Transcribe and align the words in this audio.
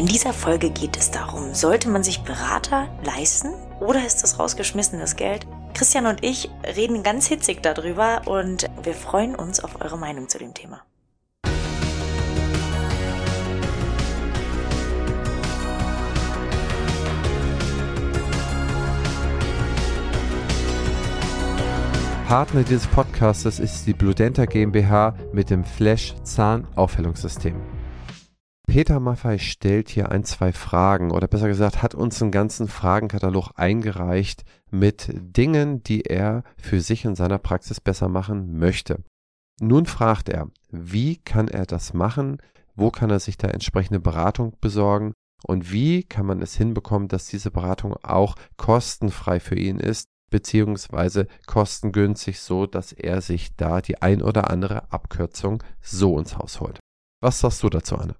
In 0.00 0.06
dieser 0.06 0.32
Folge 0.32 0.70
geht 0.70 0.96
es 0.96 1.10
darum, 1.10 1.52
sollte 1.52 1.90
man 1.90 2.02
sich 2.02 2.22
Berater 2.22 2.88
leisten 3.04 3.50
oder 3.80 4.06
ist 4.06 4.22
das 4.22 4.38
rausgeschmissenes 4.38 5.14
Geld? 5.14 5.46
Christian 5.74 6.06
und 6.06 6.24
ich 6.24 6.48
reden 6.74 7.02
ganz 7.02 7.26
hitzig 7.26 7.62
darüber 7.62 8.22
und 8.24 8.70
wir 8.82 8.94
freuen 8.94 9.34
uns 9.34 9.62
auf 9.62 9.82
eure 9.82 9.98
Meinung 9.98 10.30
zu 10.30 10.38
dem 10.38 10.54
Thema. 10.54 10.80
Partner 22.26 22.62
dieses 22.62 22.86
Podcastes 22.86 23.58
ist 23.58 23.86
die 23.86 23.92
Bludenta 23.92 24.46
GmbH 24.46 25.14
mit 25.34 25.50
dem 25.50 25.62
Flash 25.62 26.14
Zahnaufhellungssystem. 26.22 27.54
Peter 28.70 29.00
Maffei 29.00 29.38
stellt 29.38 29.88
hier 29.88 30.12
ein, 30.12 30.22
zwei 30.22 30.52
Fragen 30.52 31.10
oder 31.10 31.26
besser 31.26 31.48
gesagt 31.48 31.82
hat 31.82 31.96
uns 31.96 32.22
einen 32.22 32.30
ganzen 32.30 32.68
Fragenkatalog 32.68 33.50
eingereicht 33.56 34.44
mit 34.70 35.10
Dingen, 35.12 35.82
die 35.82 36.02
er 36.02 36.44
für 36.56 36.80
sich 36.80 37.04
in 37.04 37.16
seiner 37.16 37.38
Praxis 37.38 37.80
besser 37.80 38.08
machen 38.08 38.60
möchte. 38.60 39.02
Nun 39.60 39.86
fragt 39.86 40.28
er, 40.28 40.52
wie 40.70 41.16
kann 41.16 41.48
er 41.48 41.66
das 41.66 41.94
machen? 41.94 42.38
Wo 42.76 42.92
kann 42.92 43.10
er 43.10 43.18
sich 43.18 43.36
da 43.36 43.48
entsprechende 43.48 43.98
Beratung 43.98 44.56
besorgen? 44.60 45.14
Und 45.42 45.72
wie 45.72 46.04
kann 46.04 46.26
man 46.26 46.40
es 46.40 46.54
hinbekommen, 46.54 47.08
dass 47.08 47.26
diese 47.26 47.50
Beratung 47.50 47.96
auch 48.04 48.36
kostenfrei 48.56 49.40
für 49.40 49.56
ihn 49.56 49.80
ist, 49.80 50.06
beziehungsweise 50.30 51.26
kostengünstig, 51.48 52.38
so 52.38 52.66
dass 52.66 52.92
er 52.92 53.20
sich 53.20 53.56
da 53.56 53.80
die 53.80 54.00
ein 54.00 54.22
oder 54.22 54.48
andere 54.48 54.92
Abkürzung 54.92 55.60
so 55.80 56.16
ins 56.20 56.38
Haus 56.38 56.60
holt? 56.60 56.78
Was 57.20 57.40
sagst 57.40 57.64
du 57.64 57.68
dazu, 57.68 57.96
Anne? 57.96 58.14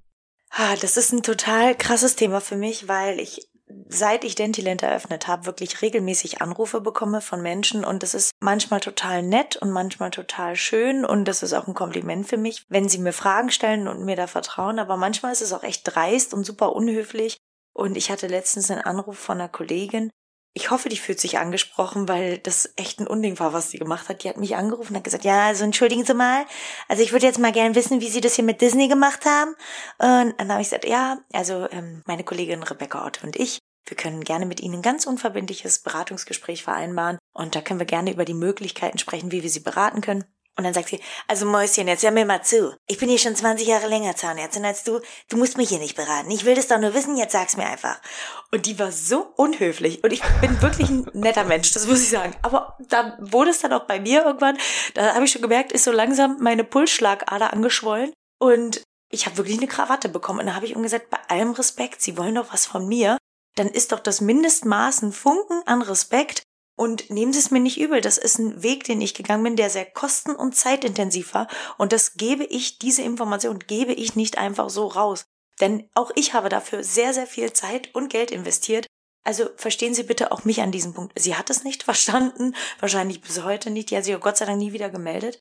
Ah, 0.50 0.76
das 0.80 0.96
ist 0.96 1.12
ein 1.12 1.22
total 1.22 1.76
krasses 1.76 2.16
Thema 2.16 2.40
für 2.40 2.56
mich, 2.56 2.88
weil 2.88 3.20
ich 3.20 3.48
seit 3.88 4.24
ich 4.24 4.34
Dentilent 4.34 4.82
eröffnet 4.82 5.28
habe, 5.28 5.46
wirklich 5.46 5.82
regelmäßig 5.82 6.42
Anrufe 6.42 6.80
bekomme 6.80 7.20
von 7.20 7.42
Menschen 7.42 7.84
und 7.84 8.02
es 8.02 8.14
ist 8.14 8.32
manchmal 8.40 8.80
total 8.80 9.22
nett 9.22 9.56
und 9.56 9.70
manchmal 9.70 10.10
total 10.10 10.56
schön 10.56 11.04
und 11.04 11.24
das 11.26 11.42
ist 11.42 11.52
auch 11.52 11.66
ein 11.66 11.74
Kompliment 11.74 12.26
für 12.26 12.36
mich, 12.36 12.64
wenn 12.68 12.88
sie 12.88 12.98
mir 12.98 13.12
Fragen 13.12 13.50
stellen 13.50 13.88
und 13.88 14.04
mir 14.04 14.16
da 14.16 14.26
vertrauen, 14.26 14.78
aber 14.78 14.96
manchmal 14.96 15.32
ist 15.32 15.42
es 15.42 15.52
auch 15.52 15.62
echt 15.62 15.82
dreist 15.84 16.34
und 16.34 16.44
super 16.44 16.74
unhöflich. 16.74 17.36
Und 17.72 17.96
ich 17.96 18.10
hatte 18.10 18.26
letztens 18.26 18.70
einen 18.70 18.80
Anruf 18.80 19.18
von 19.18 19.40
einer 19.40 19.48
Kollegin, 19.48 20.10
ich 20.52 20.70
hoffe, 20.70 20.88
die 20.88 20.96
fühlt 20.96 21.20
sich 21.20 21.38
angesprochen, 21.38 22.08
weil 22.08 22.38
das 22.38 22.72
echt 22.76 22.98
ein 22.98 23.06
Unding 23.06 23.38
war, 23.38 23.52
was 23.52 23.70
sie 23.70 23.78
gemacht 23.78 24.08
hat. 24.08 24.24
Die 24.24 24.28
hat 24.28 24.36
mich 24.36 24.56
angerufen 24.56 24.92
und 24.92 24.96
hat 24.96 25.04
gesagt, 25.04 25.24
ja, 25.24 25.46
also 25.46 25.64
entschuldigen 25.64 26.04
Sie 26.04 26.14
mal, 26.14 26.44
also 26.88 27.02
ich 27.02 27.12
würde 27.12 27.26
jetzt 27.26 27.38
mal 27.38 27.52
gerne 27.52 27.74
wissen, 27.76 28.00
wie 28.00 28.08
Sie 28.08 28.20
das 28.20 28.34
hier 28.34 28.44
mit 28.44 28.60
Disney 28.60 28.88
gemacht 28.88 29.24
haben. 29.24 29.54
Und 29.98 30.34
dann 30.38 30.50
habe 30.50 30.60
ich 30.60 30.68
gesagt, 30.68 30.86
ja, 30.86 31.18
also 31.32 31.68
ähm, 31.70 32.02
meine 32.06 32.24
Kollegin 32.24 32.64
Rebecca 32.64 33.06
Otto 33.06 33.24
und 33.26 33.36
ich, 33.36 33.60
wir 33.86 33.96
können 33.96 34.24
gerne 34.24 34.46
mit 34.46 34.60
Ihnen 34.60 34.74
ein 34.74 34.82
ganz 34.82 35.06
unverbindliches 35.06 35.80
Beratungsgespräch 35.80 36.64
vereinbaren 36.64 37.18
und 37.32 37.54
da 37.54 37.60
können 37.60 37.80
wir 37.80 37.86
gerne 37.86 38.12
über 38.12 38.24
die 38.24 38.34
Möglichkeiten 38.34 38.98
sprechen, 38.98 39.30
wie 39.32 39.42
wir 39.42 39.50
Sie 39.50 39.60
beraten 39.60 40.00
können. 40.00 40.24
Und 40.60 40.64
dann 40.64 40.74
sagt 40.74 40.90
sie, 40.90 41.00
also 41.26 41.46
Mäuschen, 41.46 41.88
jetzt 41.88 42.02
hör 42.02 42.10
mir 42.10 42.26
mal 42.26 42.42
zu. 42.42 42.76
Ich 42.86 42.98
bin 42.98 43.08
hier 43.08 43.16
schon 43.16 43.34
20 43.34 43.66
Jahre 43.66 43.88
länger 43.88 44.14
Zahnärztin 44.14 44.62
als 44.66 44.84
du. 44.84 45.00
Du 45.30 45.38
musst 45.38 45.56
mich 45.56 45.70
hier 45.70 45.78
nicht 45.78 45.96
beraten. 45.96 46.30
Ich 46.30 46.44
will 46.44 46.54
das 46.54 46.68
doch 46.68 46.78
nur 46.78 46.92
wissen, 46.92 47.16
jetzt 47.16 47.32
sag's 47.32 47.56
mir 47.56 47.64
einfach. 47.64 47.98
Und 48.52 48.66
die 48.66 48.78
war 48.78 48.92
so 48.92 49.32
unhöflich. 49.36 50.04
Und 50.04 50.12
ich 50.12 50.20
bin 50.42 50.60
wirklich 50.60 50.90
ein 50.90 51.06
netter 51.14 51.44
Mensch, 51.44 51.72
das 51.72 51.86
muss 51.86 52.02
ich 52.02 52.10
sagen. 52.10 52.36
Aber 52.42 52.76
da 52.90 53.16
wurde 53.20 53.52
es 53.52 53.60
dann 53.60 53.72
auch 53.72 53.86
bei 53.86 54.00
mir 54.00 54.26
irgendwann, 54.26 54.58
da 54.92 55.14
habe 55.14 55.24
ich 55.24 55.32
schon 55.32 55.40
gemerkt, 55.40 55.72
ist 55.72 55.84
so 55.84 55.92
langsam 55.92 56.36
meine 56.40 56.62
Pulsschlagader 56.62 57.54
angeschwollen. 57.54 58.12
Und 58.38 58.82
ich 59.08 59.24
habe 59.24 59.38
wirklich 59.38 59.56
eine 59.56 59.66
Krawatte 59.66 60.10
bekommen. 60.10 60.40
Und 60.40 60.46
da 60.46 60.54
habe 60.54 60.66
ich 60.66 60.76
umgesagt, 60.76 61.08
bei 61.08 61.20
allem 61.28 61.52
Respekt, 61.52 62.02
Sie 62.02 62.18
wollen 62.18 62.34
doch 62.34 62.52
was 62.52 62.66
von 62.66 62.86
mir. 62.86 63.16
Dann 63.56 63.68
ist 63.68 63.92
doch 63.92 64.00
das 64.00 64.20
Mindestmaß 64.20 65.00
ein 65.00 65.12
Funken 65.12 65.62
an 65.64 65.80
Respekt, 65.80 66.42
und 66.80 67.10
nehmen 67.10 67.34
Sie 67.34 67.40
es 67.40 67.50
mir 67.50 67.60
nicht 67.60 67.78
übel, 67.78 68.00
das 68.00 68.16
ist 68.16 68.38
ein 68.38 68.62
Weg, 68.62 68.84
den 68.84 69.02
ich 69.02 69.12
gegangen 69.12 69.44
bin, 69.44 69.54
der 69.54 69.68
sehr 69.68 69.84
kosten- 69.84 70.34
und 70.34 70.56
zeitintensiv 70.56 71.34
war. 71.34 71.46
Und 71.76 71.92
das 71.92 72.14
gebe 72.14 72.42
ich, 72.42 72.78
diese 72.78 73.02
Information 73.02 73.58
gebe 73.58 73.92
ich 73.92 74.16
nicht 74.16 74.38
einfach 74.38 74.70
so 74.70 74.86
raus. 74.86 75.26
Denn 75.60 75.90
auch 75.92 76.10
ich 76.14 76.32
habe 76.32 76.48
dafür 76.48 76.82
sehr, 76.82 77.12
sehr 77.12 77.26
viel 77.26 77.52
Zeit 77.52 77.94
und 77.94 78.08
Geld 78.08 78.30
investiert. 78.30 78.86
Also 79.24 79.50
verstehen 79.56 79.92
Sie 79.92 80.04
bitte 80.04 80.32
auch 80.32 80.46
mich 80.46 80.62
an 80.62 80.72
diesem 80.72 80.94
Punkt. 80.94 81.12
Sie 81.18 81.36
hat 81.36 81.50
es 81.50 81.64
nicht 81.64 81.82
verstanden, 81.90 82.56
wahrscheinlich 82.78 83.20
bis 83.20 83.42
heute 83.42 83.68
nicht. 83.68 83.90
Die 83.90 83.98
hat 83.98 84.06
sich 84.06 84.18
Gott 84.18 84.38
sei 84.38 84.46
Dank 84.46 84.56
nie 84.56 84.72
wieder 84.72 84.88
gemeldet. 84.88 85.38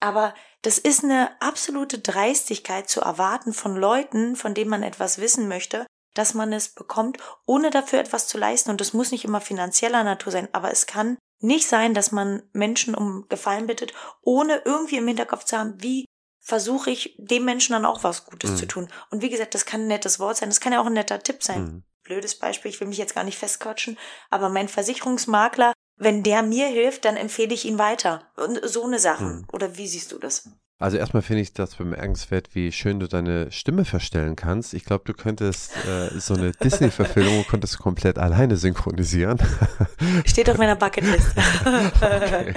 Aber 0.00 0.34
das 0.60 0.76
ist 0.76 1.04
eine 1.04 1.30
absolute 1.40 2.00
Dreistigkeit 2.00 2.90
zu 2.90 3.00
erwarten 3.00 3.54
von 3.54 3.76
Leuten, 3.76 4.36
von 4.36 4.52
denen 4.52 4.68
man 4.68 4.82
etwas 4.82 5.22
wissen 5.22 5.48
möchte, 5.48 5.86
dass 6.14 6.34
man 6.34 6.52
es 6.52 6.68
bekommt, 6.68 7.18
ohne 7.46 7.70
dafür 7.70 8.00
etwas 8.00 8.28
zu 8.28 8.38
leisten. 8.38 8.70
Und 8.70 8.80
das 8.80 8.92
muss 8.92 9.10
nicht 9.10 9.24
immer 9.24 9.40
finanzieller 9.40 10.04
Natur 10.04 10.32
sein, 10.32 10.48
aber 10.52 10.70
es 10.70 10.86
kann 10.86 11.18
nicht 11.40 11.66
sein, 11.66 11.94
dass 11.94 12.12
man 12.12 12.42
Menschen 12.52 12.94
um 12.94 13.26
Gefallen 13.28 13.66
bittet, 13.66 13.92
ohne 14.22 14.62
irgendwie 14.64 14.96
im 14.96 15.08
Hinterkopf 15.08 15.44
zu 15.44 15.58
haben, 15.58 15.82
wie 15.82 16.06
versuche 16.40 16.90
ich 16.90 17.14
dem 17.18 17.44
Menschen 17.44 17.72
dann 17.72 17.84
auch 17.84 18.04
was 18.04 18.26
Gutes 18.26 18.52
mhm. 18.52 18.56
zu 18.56 18.66
tun. 18.66 18.88
Und 19.10 19.22
wie 19.22 19.30
gesagt, 19.30 19.54
das 19.54 19.64
kann 19.64 19.82
ein 19.82 19.88
nettes 19.88 20.18
Wort 20.18 20.36
sein, 20.36 20.48
das 20.48 20.60
kann 20.60 20.72
ja 20.72 20.80
auch 20.80 20.86
ein 20.86 20.92
netter 20.92 21.22
Tipp 21.22 21.42
sein. 21.42 21.62
Mhm. 21.62 21.82
Blödes 22.02 22.38
Beispiel, 22.38 22.70
ich 22.70 22.80
will 22.80 22.88
mich 22.88 22.98
jetzt 22.98 23.14
gar 23.14 23.24
nicht 23.24 23.38
festquatschen, 23.38 23.96
aber 24.28 24.48
mein 24.48 24.68
Versicherungsmakler, 24.68 25.72
wenn 25.96 26.24
der 26.24 26.42
mir 26.42 26.66
hilft, 26.66 27.04
dann 27.04 27.16
empfehle 27.16 27.54
ich 27.54 27.64
ihn 27.64 27.78
weiter. 27.78 28.28
Und 28.36 28.60
so 28.64 28.84
eine 28.84 28.98
Sache. 28.98 29.24
Mhm. 29.24 29.46
Oder 29.52 29.76
wie 29.76 29.86
siehst 29.86 30.10
du 30.10 30.18
das? 30.18 30.48
Also 30.78 30.96
erstmal 30.96 31.22
finde 31.22 31.42
ich 31.42 31.52
das 31.52 31.76
bemerkenswert, 31.76 32.56
wie 32.56 32.72
schön 32.72 32.98
du 32.98 33.06
deine 33.06 33.52
Stimme 33.52 33.84
verstellen 33.84 34.34
kannst. 34.34 34.74
Ich 34.74 34.84
glaube, 34.84 35.04
du 35.04 35.14
könntest 35.14 35.76
äh, 35.86 36.18
so 36.18 36.34
eine 36.34 36.50
Disney-Verfilmung 36.50 37.44
könntest 37.48 37.74
du 37.74 37.78
komplett 37.78 38.18
alleine 38.18 38.56
synchronisieren. 38.56 39.38
Steht 40.24 40.50
auf 40.50 40.58
meiner 40.58 40.74
Bucketlist. 40.74 41.36
okay. 42.00 42.54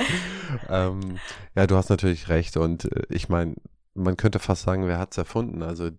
ähm, 0.69 1.19
ja, 1.53 1.67
du 1.67 1.75
hast 1.75 1.89
natürlich 1.89 2.27
recht. 2.27 2.57
Und 2.57 2.85
äh, 2.85 3.03
ich 3.09 3.29
meine, 3.29 3.53
man 3.93 4.17
könnte 4.17 4.39
fast 4.39 4.63
sagen, 4.63 4.87
wer 4.87 4.97
hat 4.97 5.11
es 5.11 5.19
erfunden? 5.19 5.61
Also 5.61 5.91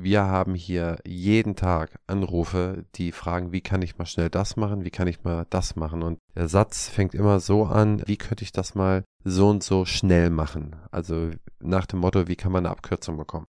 wir 0.00 0.24
haben 0.24 0.54
hier 0.54 0.98
jeden 1.06 1.56
Tag 1.56 1.98
Anrufe, 2.06 2.84
die 2.94 3.12
fragen, 3.12 3.52
wie 3.52 3.60
kann 3.60 3.82
ich 3.82 3.98
mal 3.98 4.06
schnell 4.06 4.30
das 4.30 4.56
machen, 4.56 4.84
wie 4.84 4.90
kann 4.90 5.08
ich 5.08 5.24
mal 5.24 5.46
das 5.50 5.76
machen. 5.76 6.02
Und 6.02 6.18
der 6.34 6.48
Satz 6.48 6.88
fängt 6.88 7.14
immer 7.14 7.40
so 7.40 7.64
an, 7.64 8.02
wie 8.06 8.16
könnte 8.16 8.44
ich 8.44 8.52
das 8.52 8.74
mal 8.74 9.04
so 9.24 9.48
und 9.48 9.62
so 9.62 9.84
schnell 9.84 10.30
machen. 10.30 10.76
Also 10.90 11.30
nach 11.60 11.86
dem 11.86 12.00
Motto, 12.00 12.28
wie 12.28 12.36
kann 12.36 12.52
man 12.52 12.66
eine 12.66 12.72
Abkürzung 12.72 13.16
bekommen. 13.16 13.46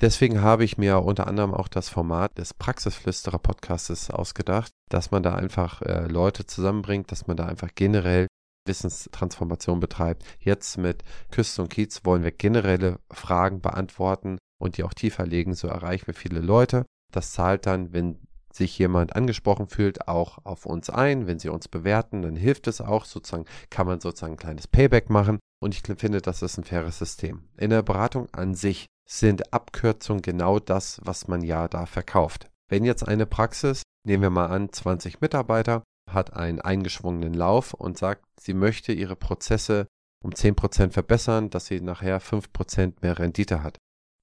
Deswegen 0.00 0.40
habe 0.40 0.64
ich 0.64 0.78
mir 0.78 1.02
unter 1.02 1.26
anderem 1.26 1.52
auch 1.52 1.68
das 1.68 1.90
Format 1.90 2.38
des 2.38 2.54
Praxisflüsterer 2.54 3.38
Podcastes 3.38 4.10
ausgedacht, 4.10 4.72
dass 4.88 5.10
man 5.10 5.22
da 5.22 5.34
einfach 5.34 5.82
äh, 5.82 6.06
Leute 6.06 6.46
zusammenbringt, 6.46 7.12
dass 7.12 7.26
man 7.26 7.36
da 7.36 7.44
einfach 7.44 7.68
generell 7.74 8.26
Wissenstransformation 8.66 9.78
betreibt. 9.78 10.24
Jetzt 10.38 10.78
mit 10.78 11.02
Küste 11.30 11.60
und 11.60 11.68
Kiez 11.68 12.00
wollen 12.04 12.22
wir 12.22 12.32
generelle 12.32 12.98
Fragen 13.10 13.60
beantworten 13.60 14.38
und 14.60 14.76
die 14.76 14.84
auch 14.84 14.94
tiefer 14.94 15.26
legen, 15.26 15.54
so 15.54 15.66
erreichen 15.66 16.06
wir 16.06 16.14
viele 16.14 16.40
Leute. 16.40 16.84
Das 17.12 17.32
zahlt 17.32 17.66
dann, 17.66 17.92
wenn 17.92 18.18
sich 18.52 18.78
jemand 18.78 19.16
angesprochen 19.16 19.68
fühlt, 19.68 20.08
auch 20.08 20.38
auf 20.44 20.66
uns 20.66 20.90
ein. 20.90 21.26
Wenn 21.26 21.38
sie 21.38 21.48
uns 21.48 21.68
bewerten, 21.68 22.22
dann 22.22 22.36
hilft 22.36 22.66
es 22.66 22.80
auch. 22.80 23.04
Sozusagen 23.04 23.46
kann 23.70 23.86
man 23.86 24.00
sozusagen 24.00 24.34
ein 24.34 24.38
kleines 24.38 24.66
Payback 24.66 25.08
machen. 25.08 25.38
Und 25.62 25.74
ich 25.74 25.82
finde, 25.98 26.20
das 26.20 26.42
ist 26.42 26.58
ein 26.58 26.64
faires 26.64 26.98
System. 26.98 27.44
In 27.56 27.70
der 27.70 27.82
Beratung 27.82 28.28
an 28.32 28.54
sich 28.54 28.86
sind 29.08 29.52
Abkürzungen 29.52 30.22
genau 30.22 30.58
das, 30.58 31.00
was 31.04 31.26
man 31.26 31.42
ja 31.42 31.68
da 31.68 31.86
verkauft. 31.86 32.48
Wenn 32.68 32.84
jetzt 32.84 33.06
eine 33.06 33.26
Praxis, 33.26 33.82
nehmen 34.06 34.22
wir 34.22 34.30
mal 34.30 34.46
an, 34.46 34.72
20 34.72 35.20
Mitarbeiter, 35.20 35.82
hat 36.08 36.34
einen 36.34 36.60
eingeschwungenen 36.60 37.34
Lauf 37.34 37.72
und 37.74 37.98
sagt, 37.98 38.24
sie 38.40 38.54
möchte 38.54 38.92
ihre 38.92 39.16
Prozesse 39.16 39.86
um 40.22 40.32
10% 40.32 40.90
verbessern, 40.90 41.50
dass 41.50 41.66
sie 41.66 41.80
nachher 41.80 42.20
5% 42.20 42.94
mehr 43.00 43.18
Rendite 43.18 43.62
hat 43.62 43.78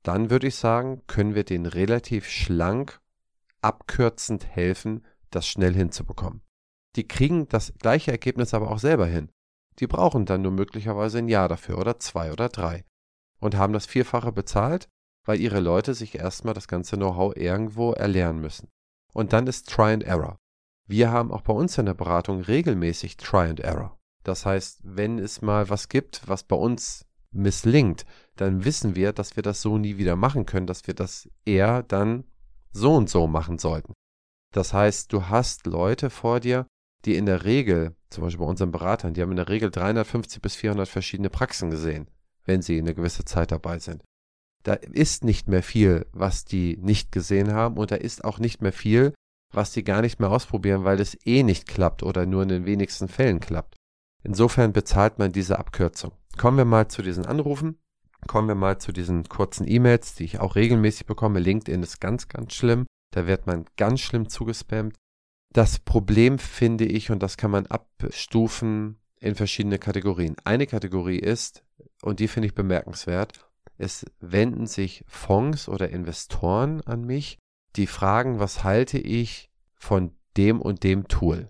dann 0.08 0.30
würde 0.30 0.48
ich 0.48 0.56
sagen, 0.56 1.02
können 1.08 1.36
wir 1.36 1.44
denen 1.44 1.66
relativ 1.66 2.30
schlank, 2.30 3.02
abkürzend 3.62 4.46
helfen, 4.46 5.06
das 5.32 5.48
schnell 5.48 5.74
hinzubekommen. 5.74 6.42
Die 6.96 7.08
kriegen 7.08 7.50
das 7.50 7.74
gleiche 7.78 8.12
Ergebnis 8.12 8.54
aber 8.54 8.72
auch 8.72 8.80
selber 8.80 9.06
hin. 9.06 9.30
Die 9.80 9.88
brauchen 9.88 10.26
dann 10.26 10.42
nur 10.42 10.54
möglicherweise 10.54 11.18
ein 11.18 11.28
Jahr 11.28 11.50
dafür 11.50 11.78
oder 11.78 12.00
zwei 12.00 12.32
oder 12.32 12.50
drei 12.50 12.86
und 13.40 13.56
haben 13.56 13.74
das 13.74 13.86
Vierfache 13.86 14.32
bezahlt, 14.32 14.88
weil 15.26 15.42
ihre 15.42 15.60
Leute 15.60 15.94
sich 15.94 16.16
erstmal 16.16 16.54
das 16.54 16.68
ganze 16.68 16.96
Know-how 16.96 17.36
irgendwo 17.36 17.92
erlernen 17.92 18.40
müssen. 18.40 18.70
Und 19.14 19.34
dann 19.34 19.46
ist 19.46 19.70
Try 19.70 19.92
and 19.92 20.04
Error. 20.04 20.38
Wir 20.88 21.12
haben 21.12 21.32
auch 21.32 21.42
bei 21.42 21.54
uns 21.54 21.78
in 21.78 21.86
der 21.86 21.94
Beratung 21.94 22.42
regelmäßig 22.42 23.18
Try 23.18 23.50
and 23.50 23.60
Error. 23.60 24.00
Das 24.24 24.46
heißt, 24.46 24.80
wenn 24.84 25.20
es 25.20 25.42
mal 25.42 25.70
was 25.70 25.90
gibt, 25.90 26.28
was 26.28 26.44
bei 26.44 26.56
uns 26.56 27.07
misslingt, 27.38 28.06
dann 28.36 28.66
wissen 28.66 28.96
wir, 28.96 29.14
dass 29.14 29.36
wir 29.36 29.44
das 29.44 29.62
so 29.62 29.78
nie 29.78 29.98
wieder 29.98 30.16
machen 30.16 30.46
können, 30.46 30.68
dass 30.68 30.88
wir 30.88 30.94
das 30.94 31.30
eher 31.46 31.84
dann 31.84 32.24
so 32.72 32.96
und 32.96 33.10
so 33.10 33.28
machen 33.28 33.58
sollten. 33.58 33.94
Das 34.54 34.74
heißt, 34.74 35.12
du 35.14 35.28
hast 35.28 35.66
Leute 35.66 36.10
vor 36.10 36.40
dir, 36.40 36.68
die 37.06 37.16
in 37.16 37.26
der 37.26 37.44
Regel, 37.46 37.96
zum 38.10 38.24
Beispiel 38.24 38.46
bei 38.46 38.50
unseren 38.50 38.72
Beratern, 38.72 39.14
die 39.14 39.22
haben 39.22 39.32
in 39.32 39.38
der 39.38 39.50
Regel 39.50 39.72
350 39.72 40.42
bis 40.42 40.56
400 40.56 40.88
verschiedene 40.88 41.30
Praxen 41.30 41.70
gesehen, 41.70 42.10
wenn 42.46 42.62
sie 42.62 42.78
eine 42.78 42.96
gewisse 42.96 43.26
Zeit 43.26 43.52
dabei 43.52 43.80
sind. 43.80 44.04
Da 44.64 44.74
ist 44.74 45.24
nicht 45.24 45.48
mehr 45.48 45.64
viel, 45.64 46.06
was 46.12 46.44
die 46.44 46.78
nicht 46.78 47.12
gesehen 47.12 47.54
haben 47.54 47.78
und 47.78 47.92
da 47.92 47.96
ist 47.96 48.26
auch 48.26 48.40
nicht 48.40 48.62
mehr 48.62 48.74
viel, 48.74 49.14
was 49.54 49.72
die 49.72 49.84
gar 49.84 50.02
nicht 50.02 50.20
mehr 50.20 50.32
ausprobieren, 50.32 50.84
weil 50.84 51.00
es 51.00 51.18
eh 51.26 51.44
nicht 51.44 51.68
klappt 51.68 52.04
oder 52.04 52.26
nur 52.26 52.44
in 52.44 52.50
den 52.50 52.66
wenigsten 52.66 53.08
Fällen 53.08 53.40
klappt. 53.40 53.76
Insofern 54.24 54.74
bezahlt 54.74 55.20
man 55.20 55.32
diese 55.32 55.58
Abkürzung. 55.58 56.12
Kommen 56.38 56.58
wir 56.58 56.66
mal 56.66 56.88
zu 56.88 57.02
diesen 57.02 57.26
Anrufen. 57.26 57.80
Kommen 58.28 58.48
wir 58.48 58.56
mal 58.56 58.78
zu 58.78 58.92
diesen 58.92 59.28
kurzen 59.28 59.68
E-Mails, 59.68 60.14
die 60.14 60.24
ich 60.24 60.40
auch 60.40 60.56
regelmäßig 60.56 61.08
bekomme. 61.08 61.40
LinkedIn 61.40 61.82
ist 61.82 62.00
ganz, 62.00 62.28
ganz 62.28 62.54
schlimm. 62.54 62.86
Da 63.12 63.26
wird 63.26 63.48
man 63.48 63.66
ganz 63.76 64.02
schlimm 64.02 64.30
zugespammt. 64.30 64.96
Das 65.52 65.80
Problem 65.80 66.38
finde 66.38 66.86
ich, 66.86 67.10
und 67.10 67.24
das 67.24 67.38
kann 67.38 67.50
man 67.50 67.66
abstufen 67.66 69.00
in 69.20 69.34
verschiedene 69.34 69.80
Kategorien. 69.80 70.36
Eine 70.44 70.68
Kategorie 70.68 71.18
ist, 71.18 71.64
und 72.04 72.20
die 72.20 72.28
finde 72.28 72.48
ich 72.48 72.54
bemerkenswert, 72.54 73.50
es 73.80 74.06
wenden 74.20 74.68
sich 74.68 75.04
Fonds 75.08 75.68
oder 75.68 75.90
Investoren 75.90 76.82
an 76.82 77.04
mich, 77.04 77.40
die 77.76 77.88
fragen, 77.88 78.40
was 78.40 78.64
halte 78.64 79.00
ich 79.00 79.50
von 79.74 80.12
dem 80.36 80.62
und 80.62 80.84
dem 80.84 81.08
Tool? 81.08 81.50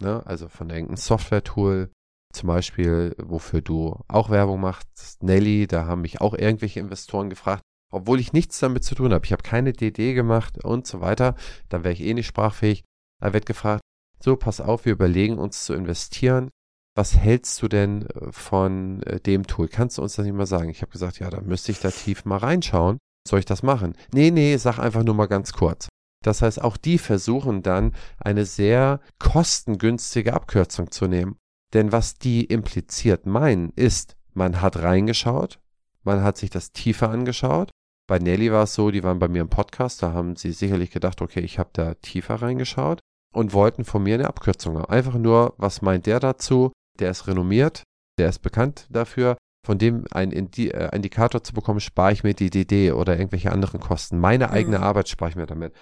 Ne? 0.00 0.22
Also 0.26 0.48
von 0.48 0.68
irgendeinem 0.68 0.96
Software-Tool, 0.96 1.90
zum 2.32 2.46
Beispiel, 2.46 3.14
wofür 3.18 3.60
du 3.60 3.98
auch 4.08 4.30
Werbung 4.30 4.60
machst, 4.60 5.22
Nelly, 5.22 5.66
da 5.66 5.86
haben 5.86 6.02
mich 6.02 6.20
auch 6.20 6.34
irgendwelche 6.34 6.80
Investoren 6.80 7.30
gefragt, 7.30 7.62
obwohl 7.92 8.20
ich 8.20 8.32
nichts 8.32 8.58
damit 8.60 8.84
zu 8.84 8.94
tun 8.94 9.12
habe. 9.12 9.24
Ich 9.24 9.32
habe 9.32 9.42
keine 9.42 9.72
DD 9.72 10.14
gemacht 10.14 10.62
und 10.64 10.86
so 10.86 11.00
weiter. 11.00 11.34
Dann 11.68 11.84
wäre 11.84 11.92
ich 11.92 12.00
eh 12.00 12.14
nicht 12.14 12.26
sprachfähig. 12.26 12.84
Da 13.20 13.32
wird 13.32 13.46
gefragt, 13.46 13.82
so, 14.22 14.36
pass 14.36 14.60
auf, 14.60 14.84
wir 14.84 14.92
überlegen 14.92 15.38
uns 15.38 15.64
zu 15.64 15.74
investieren. 15.74 16.50
Was 16.96 17.16
hältst 17.16 17.60
du 17.62 17.68
denn 17.68 18.06
äh, 18.06 18.32
von 18.32 19.02
äh, 19.04 19.20
dem 19.20 19.46
Tool? 19.46 19.68
Kannst 19.68 19.98
du 19.98 20.02
uns 20.02 20.16
das 20.16 20.24
nicht 20.24 20.34
mal 20.34 20.46
sagen? 20.46 20.70
Ich 20.70 20.82
habe 20.82 20.92
gesagt, 20.92 21.18
ja, 21.18 21.30
da 21.30 21.40
müsste 21.40 21.72
ich 21.72 21.80
da 21.80 21.90
tief 21.90 22.24
mal 22.24 22.36
reinschauen. 22.36 22.98
Soll 23.26 23.38
ich 23.38 23.44
das 23.44 23.62
machen? 23.62 23.94
Nee, 24.12 24.30
nee, 24.30 24.56
sag 24.56 24.78
einfach 24.78 25.04
nur 25.04 25.14
mal 25.14 25.26
ganz 25.26 25.52
kurz. 25.52 25.88
Das 26.22 26.42
heißt, 26.42 26.60
auch 26.60 26.76
die 26.76 26.98
versuchen 26.98 27.62
dann 27.62 27.94
eine 28.18 28.44
sehr 28.44 29.00
kostengünstige 29.18 30.34
Abkürzung 30.34 30.90
zu 30.90 31.06
nehmen. 31.06 31.36
Denn 31.72 31.92
was 31.92 32.18
die 32.18 32.44
impliziert 32.44 33.26
meinen, 33.26 33.72
ist, 33.76 34.16
man 34.34 34.60
hat 34.60 34.76
reingeschaut, 34.76 35.60
man 36.02 36.22
hat 36.22 36.36
sich 36.36 36.50
das 36.50 36.72
tiefer 36.72 37.10
angeschaut. 37.10 37.70
Bei 38.08 38.18
Nelly 38.18 38.50
war 38.50 38.64
es 38.64 38.74
so, 38.74 38.90
die 38.90 39.04
waren 39.04 39.20
bei 39.20 39.28
mir 39.28 39.42
im 39.42 39.48
Podcast, 39.48 40.02
da 40.02 40.12
haben 40.12 40.34
sie 40.34 40.52
sicherlich 40.52 40.90
gedacht, 40.90 41.22
okay, 41.22 41.40
ich 41.40 41.58
habe 41.58 41.70
da 41.72 41.94
tiefer 41.94 42.42
reingeschaut 42.42 43.00
und 43.32 43.52
wollten 43.52 43.84
von 43.84 44.02
mir 44.02 44.14
eine 44.14 44.26
Abkürzung 44.26 44.78
haben. 44.78 44.90
Einfach 44.90 45.14
nur, 45.14 45.54
was 45.58 45.82
meint 45.82 46.06
der 46.06 46.18
dazu? 46.18 46.72
Der 46.98 47.10
ist 47.10 47.28
renommiert, 47.28 47.84
der 48.18 48.28
ist 48.28 48.40
bekannt 48.40 48.86
dafür. 48.90 49.36
Von 49.64 49.78
dem 49.78 50.04
einen 50.10 50.32
Indi 50.32 50.68
äh, 50.68 50.94
Indikator 50.94 51.44
zu 51.44 51.52
bekommen, 51.52 51.80
spare 51.80 52.12
ich 52.12 52.24
mir 52.24 52.34
die 52.34 52.50
DD 52.50 52.92
oder 52.92 53.18
irgendwelche 53.18 53.52
anderen 53.52 53.78
Kosten. 53.78 54.18
Meine 54.18 54.50
eigene 54.50 54.78
mhm. 54.78 54.84
Arbeit 54.84 55.08
spare 55.08 55.30
ich 55.30 55.36
mir 55.36 55.46
damit. 55.46 55.74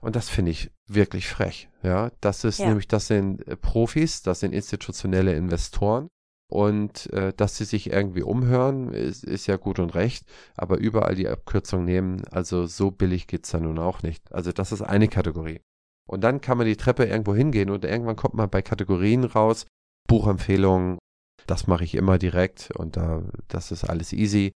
Und 0.00 0.16
das 0.16 0.28
finde 0.28 0.50
ich 0.50 0.70
wirklich 0.86 1.28
frech. 1.28 1.68
Ja, 1.82 2.10
das 2.20 2.44
ist 2.44 2.58
ja. 2.58 2.68
nämlich, 2.68 2.88
das 2.88 3.06
sind 3.06 3.46
äh, 3.46 3.56
Profis, 3.56 4.22
das 4.22 4.40
sind 4.40 4.52
institutionelle 4.52 5.34
Investoren. 5.34 6.08
Und 6.50 7.12
äh, 7.12 7.32
dass 7.32 7.56
sie 7.56 7.64
sich 7.64 7.92
irgendwie 7.92 8.22
umhören, 8.22 8.92
ist, 8.92 9.22
ist 9.22 9.46
ja 9.46 9.56
gut 9.56 9.78
und 9.78 9.94
recht, 9.94 10.24
aber 10.56 10.78
überall 10.78 11.14
die 11.14 11.28
Abkürzung 11.28 11.84
nehmen, 11.84 12.24
also 12.32 12.66
so 12.66 12.90
billig 12.90 13.28
geht's 13.28 13.52
da 13.52 13.60
nun 13.60 13.78
auch 13.78 14.02
nicht. 14.02 14.32
Also 14.32 14.50
das 14.50 14.72
ist 14.72 14.82
eine 14.82 15.06
Kategorie. 15.06 15.60
Und 16.08 16.22
dann 16.22 16.40
kann 16.40 16.58
man 16.58 16.66
die 16.66 16.76
Treppe 16.76 17.04
irgendwo 17.04 17.36
hingehen 17.36 17.70
und 17.70 17.84
irgendwann 17.84 18.16
kommt 18.16 18.34
man 18.34 18.50
bei 18.50 18.62
Kategorien 18.62 19.22
raus, 19.22 19.66
Buchempfehlungen, 20.08 20.98
das 21.46 21.68
mache 21.68 21.84
ich 21.84 21.94
immer 21.94 22.18
direkt 22.18 22.72
und 22.72 22.96
da, 22.96 23.22
das 23.46 23.70
ist 23.70 23.84
alles 23.84 24.12
easy. 24.12 24.50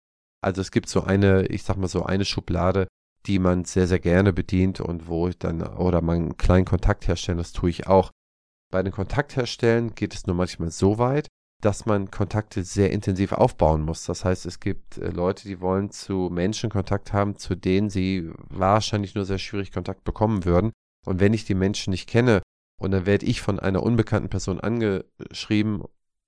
Also 0.43 0.63
es 0.63 0.71
gibt 0.71 0.89
so 0.89 1.03
eine, 1.03 1.47
ich 1.49 1.63
sag 1.63 1.77
mal 1.77 1.89
so 1.89 2.05
eine 2.05 2.25
Schublade, 2.25 2.89
die 3.27 3.39
man 3.39 3.65
sehr, 3.65 3.87
sehr 3.87 4.01
gerne 4.01 4.33
bedient 4.33 4.81
und 4.81 5.07
wo 5.07 5.29
ich 5.29 5.39
dann, 5.39 5.63
oder 5.63 6.01
man 6.03 6.17
einen 6.17 6.37
kleinen 6.37 6.65
Kontakt 6.65 7.07
herstellen, 7.07 7.39
das 7.39 7.53
tue 7.53 7.71
ich 7.71 7.87
auch. 7.87 8.11
Bei 8.71 8.83
den 8.83 8.93
Kontakt 8.93 9.37
herstellen 9.37 9.95
geht 9.95 10.15
es 10.15 10.27
nur 10.27 10.35
manchmal 10.35 10.71
so 10.71 10.99
weit, 10.99 11.29
dass 11.63 11.87
man 11.87 12.11
Kontakte 12.11 12.65
sehr 12.65 12.91
intensiv 12.91 13.33
aufbauen 13.33 13.83
muss. 13.83 14.05
Das 14.05 14.25
heißt, 14.25 14.47
es 14.47 14.59
gibt 14.59 14.99
äh, 14.99 15.11
Leute, 15.11 15.47
die 15.47 15.61
wollen 15.61 15.91
zu 15.91 16.29
Menschen 16.31 16.71
Kontakt 16.71 17.13
haben, 17.13 17.37
zu 17.37 17.55
denen 17.55 17.89
sie 17.89 18.31
wahrscheinlich 18.49 19.15
nur 19.15 19.25
sehr 19.25 19.39
schwierig 19.39 19.73
Kontakt 19.73 20.03
bekommen 20.05 20.45
würden. 20.45 20.73
Und 21.07 21.21
wenn 21.21 21.33
ich 21.33 21.45
die 21.45 21.55
Menschen 21.55 21.93
nicht 21.93 22.09
kenne 22.09 22.43
und 22.81 22.91
dann 22.91 23.07
werde 23.07 23.27
ich 23.27 23.41
von 23.41 23.61
einer 23.61 23.83
unbekannten 23.83 24.29
Person 24.29 24.59
angeschrieben 24.59 25.85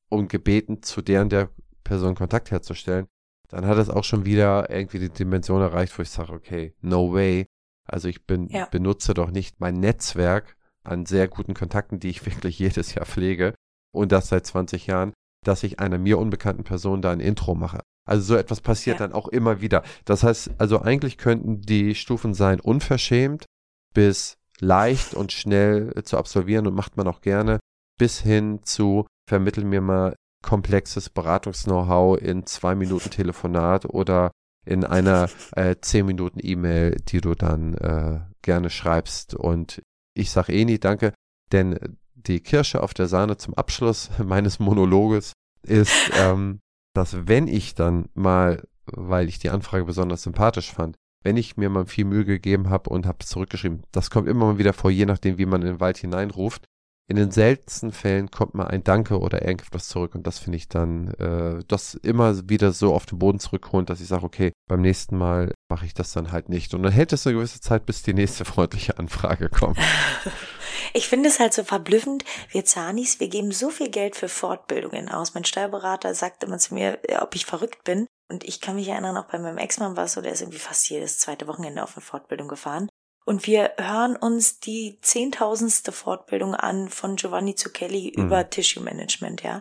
und 0.08 0.28
gebeten, 0.28 0.82
zu 0.82 1.02
deren 1.02 1.28
der 1.28 1.50
Person 1.82 2.14
Kontakt 2.14 2.52
herzustellen, 2.52 3.06
dann 3.54 3.66
hat 3.66 3.78
es 3.78 3.88
auch 3.88 4.02
schon 4.02 4.24
wieder 4.24 4.68
irgendwie 4.68 4.98
die 4.98 5.10
Dimension 5.10 5.62
erreicht, 5.62 5.96
wo 5.96 6.02
ich 6.02 6.10
sage, 6.10 6.32
okay, 6.32 6.74
no 6.80 7.12
way. 7.12 7.46
Also 7.86 8.08
ich 8.08 8.26
bin, 8.26 8.48
ja. 8.48 8.66
benutze 8.66 9.14
doch 9.14 9.30
nicht 9.30 9.60
mein 9.60 9.74
Netzwerk 9.74 10.56
an 10.82 11.06
sehr 11.06 11.28
guten 11.28 11.54
Kontakten, 11.54 12.00
die 12.00 12.08
ich 12.08 12.26
wirklich 12.26 12.58
jedes 12.58 12.96
Jahr 12.96 13.06
pflege 13.06 13.54
und 13.94 14.10
das 14.10 14.28
seit 14.28 14.44
20 14.44 14.88
Jahren, 14.88 15.12
dass 15.44 15.62
ich 15.62 15.78
einer 15.78 15.98
mir 15.98 16.18
unbekannten 16.18 16.64
Person 16.64 17.00
da 17.00 17.12
ein 17.12 17.20
Intro 17.20 17.54
mache. 17.54 17.78
Also 18.08 18.24
so 18.24 18.36
etwas 18.36 18.60
passiert 18.60 18.98
ja. 18.98 19.06
dann 19.06 19.14
auch 19.14 19.28
immer 19.28 19.60
wieder. 19.60 19.84
Das 20.04 20.24
heißt, 20.24 20.50
also 20.58 20.80
eigentlich 20.80 21.16
könnten 21.16 21.60
die 21.60 21.94
Stufen 21.94 22.34
sein 22.34 22.58
unverschämt 22.58 23.44
bis 23.94 24.36
leicht 24.58 25.14
und 25.14 25.30
schnell 25.30 25.94
zu 26.02 26.18
absolvieren 26.18 26.66
und 26.66 26.74
macht 26.74 26.96
man 26.96 27.06
auch 27.06 27.20
gerne 27.20 27.60
bis 28.00 28.20
hin 28.20 28.60
zu 28.64 29.06
vermitteln 29.28 29.68
mir 29.68 29.80
mal 29.80 30.16
komplexes 30.44 31.10
Beratungs-Know-how 31.10 32.18
in 32.18 32.46
zwei 32.46 32.74
Minuten 32.74 33.10
Telefonat 33.10 33.86
oder 33.86 34.30
in 34.66 34.84
einer 34.84 35.28
äh, 35.56 35.76
zehn 35.80 36.06
Minuten 36.06 36.38
E-Mail, 36.42 36.96
die 37.08 37.20
du 37.20 37.34
dann 37.34 37.74
äh, 37.74 38.20
gerne 38.42 38.70
schreibst. 38.70 39.34
Und 39.34 39.82
ich 40.14 40.30
sage 40.30 40.52
eh 40.52 40.64
nie 40.64 40.78
danke, 40.78 41.12
denn 41.52 41.78
die 42.14 42.40
Kirsche 42.40 42.82
auf 42.82 42.94
der 42.94 43.08
Sahne 43.08 43.36
zum 43.36 43.54
Abschluss 43.54 44.10
meines 44.24 44.58
Monologes 44.58 45.32
ist, 45.62 46.10
ähm, 46.18 46.60
dass 46.94 47.26
wenn 47.26 47.48
ich 47.48 47.74
dann 47.74 48.08
mal, 48.14 48.62
weil 48.86 49.28
ich 49.28 49.38
die 49.38 49.50
Anfrage 49.50 49.84
besonders 49.84 50.22
sympathisch 50.22 50.72
fand, 50.72 50.96
wenn 51.22 51.36
ich 51.38 51.56
mir 51.56 51.70
mal 51.70 51.86
viel 51.86 52.04
Mühe 52.04 52.26
gegeben 52.26 52.68
habe 52.68 52.90
und 52.90 53.06
habe 53.06 53.24
zurückgeschrieben, 53.24 53.82
das 53.92 54.10
kommt 54.10 54.28
immer 54.28 54.44
mal 54.46 54.58
wieder 54.58 54.74
vor, 54.74 54.90
je 54.90 55.06
nachdem, 55.06 55.38
wie 55.38 55.46
man 55.46 55.62
in 55.62 55.68
den 55.68 55.80
Wald 55.80 55.96
hineinruft, 55.96 56.66
in 57.06 57.16
den 57.16 57.30
seltensten 57.30 57.92
Fällen 57.92 58.30
kommt 58.30 58.54
mal 58.54 58.66
ein 58.66 58.82
Danke 58.82 59.18
oder 59.18 59.46
irgendwas 59.46 59.88
zurück 59.88 60.14
und 60.14 60.26
das 60.26 60.38
finde 60.38 60.56
ich 60.56 60.68
dann, 60.68 61.08
äh, 61.14 61.62
das 61.68 61.94
immer 61.94 62.48
wieder 62.48 62.72
so 62.72 62.94
auf 62.94 63.04
den 63.04 63.18
Boden 63.18 63.38
zurückholen, 63.38 63.84
dass 63.84 64.00
ich 64.00 64.08
sage, 64.08 64.24
okay, 64.24 64.52
beim 64.68 64.80
nächsten 64.80 65.18
Mal 65.18 65.52
mache 65.68 65.84
ich 65.84 65.92
das 65.92 66.12
dann 66.12 66.32
halt 66.32 66.48
nicht. 66.48 66.72
Und 66.72 66.82
dann 66.82 66.92
hält 66.92 67.12
es 67.12 67.26
eine 67.26 67.36
gewisse 67.36 67.60
Zeit, 67.60 67.84
bis 67.84 68.02
die 68.02 68.14
nächste 68.14 68.44
freundliche 68.44 68.98
Anfrage 68.98 69.48
kommt. 69.48 69.78
Ich 70.96 71.08
finde 71.08 71.28
es 71.28 71.40
halt 71.40 71.52
so 71.52 71.64
verblüffend. 71.64 72.24
Wir 72.50 72.64
Zanis, 72.64 73.18
wir 73.18 73.28
geben 73.28 73.50
so 73.50 73.70
viel 73.70 73.90
Geld 73.90 74.14
für 74.14 74.28
Fortbildungen 74.28 75.08
aus. 75.08 75.34
Mein 75.34 75.44
Steuerberater 75.44 76.14
sagte 76.14 76.46
immer 76.46 76.58
zu 76.58 76.74
mir, 76.74 77.00
ob 77.20 77.34
ich 77.34 77.46
verrückt 77.46 77.82
bin. 77.82 78.06
Und 78.30 78.44
ich 78.44 78.60
kann 78.60 78.76
mich 78.76 78.88
erinnern, 78.88 79.16
auch 79.16 79.26
bei 79.26 79.38
meinem 79.38 79.58
Ex-Mann 79.58 79.96
war 79.96 80.04
es 80.04 80.12
so, 80.12 80.20
der 80.20 80.32
ist 80.32 80.40
irgendwie 80.40 80.58
fast 80.58 80.88
jedes 80.88 81.18
zweite 81.18 81.48
Wochenende 81.48 81.82
auf 81.82 81.96
eine 81.96 82.02
Fortbildung 82.02 82.46
gefahren. 82.46 82.88
Und 83.26 83.46
wir 83.46 83.72
hören 83.78 84.16
uns 84.16 84.60
die 84.60 84.98
zehntausendste 85.00 85.92
Fortbildung 85.92 86.54
an 86.54 86.90
von 86.90 87.16
Giovanni 87.16 87.54
Zucchelli 87.54 88.12
mhm. 88.14 88.24
über 88.24 88.50
Tissue 88.50 88.82
Management, 88.82 89.42
ja. 89.42 89.60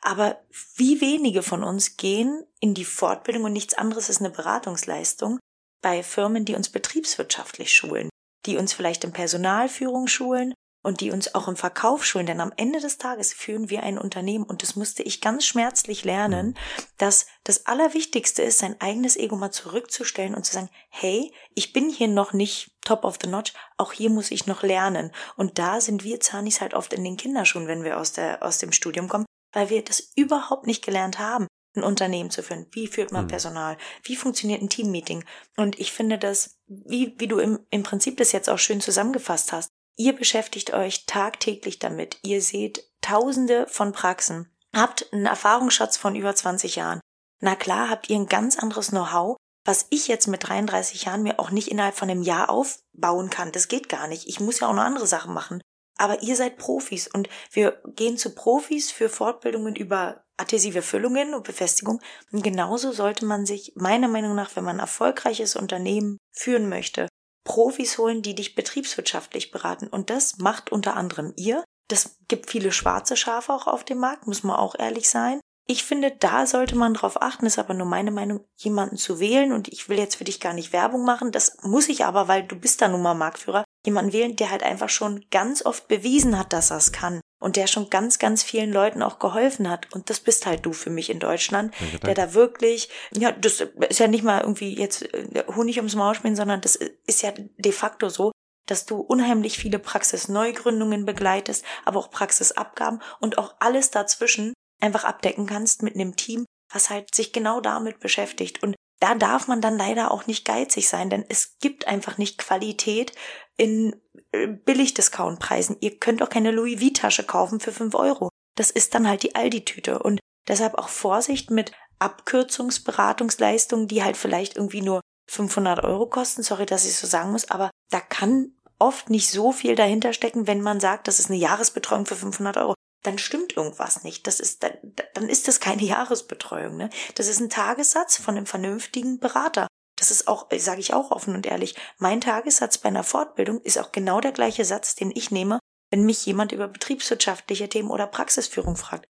Aber 0.00 0.40
wie 0.74 1.00
wenige 1.00 1.42
von 1.42 1.62
uns 1.62 1.96
gehen 1.96 2.44
in 2.58 2.74
die 2.74 2.84
Fortbildung 2.84 3.44
und 3.44 3.52
nichts 3.52 3.74
anderes 3.74 4.08
ist 4.08 4.20
eine 4.20 4.30
Beratungsleistung 4.30 5.38
bei 5.80 6.02
Firmen, 6.02 6.44
die 6.44 6.54
uns 6.54 6.70
betriebswirtschaftlich 6.70 7.72
schulen, 7.72 8.08
die 8.46 8.56
uns 8.56 8.72
vielleicht 8.72 9.04
in 9.04 9.12
Personalführung 9.12 10.08
schulen 10.08 10.54
und 10.82 11.00
die 11.00 11.10
uns 11.10 11.34
auch 11.34 11.48
im 11.48 11.56
Verkauf 11.56 12.04
schulen, 12.04 12.26
denn 12.26 12.40
am 12.40 12.52
Ende 12.56 12.80
des 12.80 12.98
Tages 12.98 13.32
führen 13.32 13.70
wir 13.70 13.82
ein 13.82 13.98
Unternehmen 13.98 14.44
und 14.44 14.62
das 14.62 14.76
musste 14.76 15.02
ich 15.02 15.20
ganz 15.20 15.44
schmerzlich 15.44 16.04
lernen, 16.04 16.48
mhm. 16.48 16.54
dass 16.98 17.26
das 17.44 17.66
Allerwichtigste 17.66 18.42
ist, 18.42 18.58
sein 18.58 18.80
eigenes 18.80 19.16
Ego 19.16 19.36
mal 19.36 19.50
zurückzustellen 19.50 20.34
und 20.34 20.44
zu 20.44 20.54
sagen, 20.54 20.70
hey, 20.90 21.32
ich 21.54 21.72
bin 21.72 21.88
hier 21.88 22.08
noch 22.08 22.32
nicht 22.32 22.76
top 22.84 23.04
of 23.04 23.18
the 23.22 23.28
notch, 23.28 23.52
auch 23.76 23.92
hier 23.92 24.10
muss 24.10 24.30
ich 24.30 24.46
noch 24.46 24.62
lernen. 24.62 25.12
Und 25.36 25.58
da 25.58 25.80
sind 25.80 26.04
wir 26.04 26.20
Zanis 26.20 26.60
halt 26.60 26.74
oft 26.74 26.92
in 26.92 27.04
den 27.04 27.16
Kinderschuhen, 27.16 27.68
wenn 27.68 27.84
wir 27.84 27.98
aus, 27.98 28.12
der, 28.12 28.42
aus 28.42 28.58
dem 28.58 28.72
Studium 28.72 29.08
kommen, 29.08 29.26
weil 29.52 29.70
wir 29.70 29.84
das 29.84 30.12
überhaupt 30.16 30.66
nicht 30.66 30.84
gelernt 30.84 31.18
haben 31.18 31.46
ein 31.74 31.82
Unternehmen 31.82 32.30
zu 32.30 32.42
führen. 32.42 32.66
Wie 32.72 32.86
führt 32.86 33.12
man 33.12 33.24
mhm. 33.24 33.28
Personal? 33.28 33.78
Wie 34.02 34.16
funktioniert 34.16 34.62
ein 34.62 34.68
Teammeeting? 34.68 35.24
Und 35.56 35.78
ich 35.80 35.92
finde 35.92 36.18
das, 36.18 36.58
wie, 36.66 37.14
wie 37.18 37.28
du 37.28 37.38
im, 37.38 37.60
im 37.70 37.82
Prinzip 37.82 38.18
das 38.18 38.32
jetzt 38.32 38.50
auch 38.50 38.58
schön 38.58 38.80
zusammengefasst 38.80 39.52
hast, 39.52 39.70
Ihr 39.96 40.14
beschäftigt 40.14 40.72
euch 40.72 41.06
tagtäglich 41.06 41.78
damit. 41.78 42.18
Ihr 42.22 42.40
seht 42.40 42.90
tausende 43.00 43.66
von 43.68 43.92
Praxen. 43.92 44.48
Habt 44.74 45.12
einen 45.12 45.26
Erfahrungsschatz 45.26 45.96
von 45.96 46.14
über 46.14 46.34
20 46.34 46.76
Jahren. 46.76 47.00
Na 47.40 47.56
klar, 47.56 47.90
habt 47.90 48.08
ihr 48.08 48.16
ein 48.16 48.26
ganz 48.26 48.58
anderes 48.58 48.88
Know-how, 48.88 49.36
was 49.64 49.86
ich 49.90 50.08
jetzt 50.08 50.28
mit 50.28 50.48
33 50.48 51.04
Jahren 51.04 51.22
mir 51.22 51.38
auch 51.38 51.50
nicht 51.50 51.68
innerhalb 51.68 51.94
von 51.94 52.08
einem 52.08 52.22
Jahr 52.22 52.48
aufbauen 52.48 53.30
kann. 53.30 53.52
Das 53.52 53.68
geht 53.68 53.88
gar 53.88 54.08
nicht. 54.08 54.28
Ich 54.28 54.40
muss 54.40 54.60
ja 54.60 54.68
auch 54.68 54.74
noch 54.74 54.82
andere 54.82 55.06
Sachen 55.06 55.34
machen. 55.34 55.60
Aber 55.98 56.22
ihr 56.22 56.36
seid 56.36 56.56
Profis 56.56 57.06
und 57.06 57.28
wir 57.50 57.82
gehen 57.94 58.16
zu 58.16 58.34
Profis 58.34 58.90
für 58.90 59.08
Fortbildungen 59.08 59.76
über 59.76 60.24
adhesive 60.38 60.82
Füllungen 60.82 61.34
und 61.34 61.44
Befestigung. 61.44 62.00
Und 62.32 62.42
genauso 62.42 62.92
sollte 62.92 63.26
man 63.26 63.44
sich 63.44 63.72
meiner 63.76 64.08
Meinung 64.08 64.34
nach, 64.34 64.56
wenn 64.56 64.64
man 64.64 64.76
ein 64.76 64.80
erfolgreiches 64.80 65.54
Unternehmen 65.54 66.18
führen 66.32 66.68
möchte, 66.68 67.08
Profis 67.44 67.98
holen, 67.98 68.22
die 68.22 68.34
dich 68.34 68.54
betriebswirtschaftlich 68.54 69.50
beraten. 69.50 69.88
Und 69.88 70.10
das 70.10 70.38
macht 70.38 70.70
unter 70.70 70.96
anderem 70.96 71.32
ihr. 71.36 71.64
Das 71.88 72.16
gibt 72.28 72.50
viele 72.50 72.72
schwarze 72.72 73.16
Schafe 73.16 73.52
auch 73.52 73.66
auf 73.66 73.84
dem 73.84 73.98
Markt, 73.98 74.26
muss 74.26 74.42
man 74.42 74.56
auch 74.56 74.74
ehrlich 74.78 75.08
sein. 75.08 75.40
Ich 75.66 75.84
finde, 75.84 76.10
da 76.10 76.46
sollte 76.46 76.76
man 76.76 76.94
drauf 76.94 77.22
achten, 77.22 77.46
ist 77.46 77.58
aber 77.58 77.74
nur 77.74 77.86
meine 77.86 78.10
Meinung, 78.10 78.44
jemanden 78.56 78.96
zu 78.96 79.20
wählen. 79.20 79.52
Und 79.52 79.68
ich 79.68 79.88
will 79.88 79.98
jetzt 79.98 80.16
für 80.16 80.24
dich 80.24 80.40
gar 80.40 80.52
nicht 80.52 80.72
Werbung 80.72 81.04
machen. 81.04 81.32
Das 81.32 81.56
muss 81.62 81.88
ich 81.88 82.04
aber, 82.04 82.28
weil 82.28 82.42
du 82.42 82.56
bist 82.56 82.82
da 82.82 82.88
nun 82.88 83.02
mal 83.02 83.14
Marktführer. 83.14 83.64
Jemanden 83.84 84.12
wählen, 84.12 84.36
der 84.36 84.50
halt 84.50 84.62
einfach 84.62 84.88
schon 84.88 85.24
ganz 85.30 85.64
oft 85.64 85.88
bewiesen 85.88 86.38
hat, 86.38 86.52
dass 86.52 86.70
er 86.70 86.76
es 86.76 86.92
kann. 86.92 87.20
Und 87.40 87.56
der 87.56 87.66
schon 87.66 87.90
ganz, 87.90 88.20
ganz 88.20 88.44
vielen 88.44 88.72
Leuten 88.72 89.02
auch 89.02 89.18
geholfen 89.18 89.68
hat. 89.68 89.92
Und 89.92 90.10
das 90.10 90.20
bist 90.20 90.46
halt 90.46 90.64
du 90.64 90.72
für 90.72 90.90
mich 90.90 91.10
in 91.10 91.18
Deutschland, 91.18 91.74
danke. 91.80 91.98
der 92.06 92.14
da 92.14 92.34
wirklich, 92.34 92.88
ja, 93.12 93.32
das 93.32 93.64
ist 93.88 93.98
ja 93.98 94.06
nicht 94.06 94.22
mal 94.22 94.42
irgendwie 94.42 94.78
jetzt 94.78 95.02
äh, 95.12 95.44
Honig 95.56 95.78
ums 95.78 95.96
Maul 95.96 96.14
spielen, 96.14 96.36
sondern 96.36 96.60
das 96.60 96.76
ist 96.76 97.22
ja 97.22 97.32
de 97.32 97.72
facto 97.72 98.08
so, 98.08 98.30
dass 98.66 98.86
du 98.86 99.00
unheimlich 99.00 99.58
viele 99.58 99.80
Praxisneugründungen 99.80 101.04
begleitest, 101.04 101.64
aber 101.84 101.98
auch 101.98 102.10
Praxisabgaben 102.10 103.02
und 103.18 103.38
auch 103.38 103.56
alles 103.58 103.90
dazwischen 103.90 104.52
einfach 104.80 105.04
abdecken 105.04 105.46
kannst 105.46 105.82
mit 105.82 105.94
einem 105.94 106.14
Team, 106.14 106.44
was 106.72 106.90
halt 106.90 107.14
sich 107.14 107.32
genau 107.32 107.60
damit 107.60 107.98
beschäftigt. 107.98 108.62
Und 108.62 108.76
da 109.02 109.16
darf 109.16 109.48
man 109.48 109.60
dann 109.60 109.76
leider 109.76 110.12
auch 110.12 110.28
nicht 110.28 110.44
geizig 110.44 110.88
sein, 110.88 111.10
denn 111.10 111.24
es 111.28 111.58
gibt 111.58 111.88
einfach 111.88 112.18
nicht 112.18 112.38
Qualität 112.38 113.12
in 113.56 114.00
äh, 114.30 114.46
Billig-Discount-Preisen. 114.46 115.76
Ihr 115.80 115.98
könnt 115.98 116.22
auch 116.22 116.28
keine 116.28 116.52
Louis 116.52 116.80
V-Tasche 116.80 117.24
kaufen 117.24 117.58
für 117.58 117.72
fünf 117.72 117.96
Euro. 117.96 118.28
Das 118.54 118.70
ist 118.70 118.94
dann 118.94 119.08
halt 119.08 119.24
die 119.24 119.34
Aldi-Tüte. 119.34 119.98
Und 119.98 120.20
deshalb 120.46 120.78
auch 120.78 120.88
Vorsicht 120.88 121.50
mit 121.50 121.72
Abkürzungsberatungsleistungen, 121.98 123.88
die 123.88 124.04
halt 124.04 124.16
vielleicht 124.16 124.56
irgendwie 124.56 124.82
nur 124.82 125.00
500 125.28 125.82
Euro 125.82 126.06
kosten. 126.06 126.44
Sorry, 126.44 126.66
dass 126.66 126.86
ich 126.86 126.94
so 126.94 127.08
sagen 127.08 127.32
muss, 127.32 127.50
aber 127.50 127.72
da 127.90 127.98
kann 127.98 128.52
oft 128.78 129.10
nicht 129.10 129.28
so 129.28 129.50
viel 129.50 129.74
dahinter 129.74 130.12
stecken, 130.12 130.46
wenn 130.46 130.60
man 130.60 130.78
sagt, 130.78 131.08
das 131.08 131.18
ist 131.18 131.28
eine 131.28 131.40
Jahresbetreuung 131.40 132.06
für 132.06 132.16
500 132.16 132.56
Euro 132.56 132.74
dann 133.02 133.18
stimmt 133.18 133.56
irgendwas 133.56 134.04
nicht. 134.04 134.26
Das 134.26 134.40
ist, 134.40 134.62
dann, 134.62 134.72
dann 135.14 135.28
ist 135.28 135.48
das 135.48 135.60
keine 135.60 135.82
Jahresbetreuung. 135.84 136.76
Ne? 136.76 136.90
Das 137.14 137.28
ist 137.28 137.40
ein 137.40 137.50
Tagessatz 137.50 138.16
von 138.16 138.36
einem 138.36 138.46
vernünftigen 138.46 139.18
Berater. 139.18 139.66
Das 139.96 140.10
ist 140.10 140.26
auch, 140.26 140.48
sage 140.56 140.80
ich 140.80 140.94
auch 140.94 141.10
offen 141.10 141.34
und 141.34 141.46
ehrlich, 141.46 141.76
mein 141.98 142.20
Tagessatz 142.20 142.78
bei 142.78 142.88
einer 142.88 143.04
Fortbildung 143.04 143.60
ist 143.60 143.78
auch 143.78 143.92
genau 143.92 144.20
der 144.20 144.32
gleiche 144.32 144.64
Satz, 144.64 144.94
den 144.94 145.12
ich 145.14 145.30
nehme, 145.30 145.60
wenn 145.90 146.04
mich 146.04 146.24
jemand 146.26 146.52
über 146.52 146.66
betriebswirtschaftliche 146.66 147.68
Themen 147.68 147.90
oder 147.90 148.06
Praxisführung 148.06 148.76
fragt. 148.76 149.04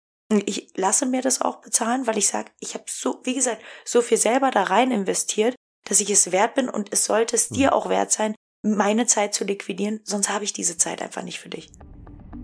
Ich 0.47 0.73
lasse 0.77 1.07
mir 1.07 1.21
das 1.21 1.41
auch 1.41 1.57
bezahlen, 1.57 2.07
weil 2.07 2.19
ich 2.19 2.29
sage, 2.29 2.53
ich 2.61 2.75
habe 2.75 2.85
so, 2.87 3.21
wie 3.25 3.35
gesagt, 3.35 3.63
so 3.85 4.03
viel 4.03 4.19
selber 4.19 4.51
da 4.51 4.63
rein 4.63 4.91
investiert, 4.91 5.55
dass 5.89 6.01
ich 6.01 6.11
es 6.11 6.33
wert 6.33 6.55
bin 6.55 6.69
und 6.69 6.93
es 6.93 7.05
sollte 7.05 7.35
es 7.35 7.49
dir 7.49 7.69
hm. 7.69 7.75
auch 7.75 7.89
wert 7.89 8.13
sein, 8.13 8.35
meine 8.63 9.07
Zeit 9.07 9.35
zu 9.35 9.45
liquidieren, 9.45 10.01
sonst 10.05 10.29
habe 10.29 10.45
ich 10.45 10.53
diese 10.53 10.77
Zeit 10.77 11.01
einfach 11.03 11.23
nicht 11.23 11.41
für 11.41 11.49
dich. 11.49 11.71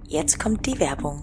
Jetzt 0.07 0.39
kommt 0.39 0.67
die 0.67 0.79
Werbung. 0.79 1.23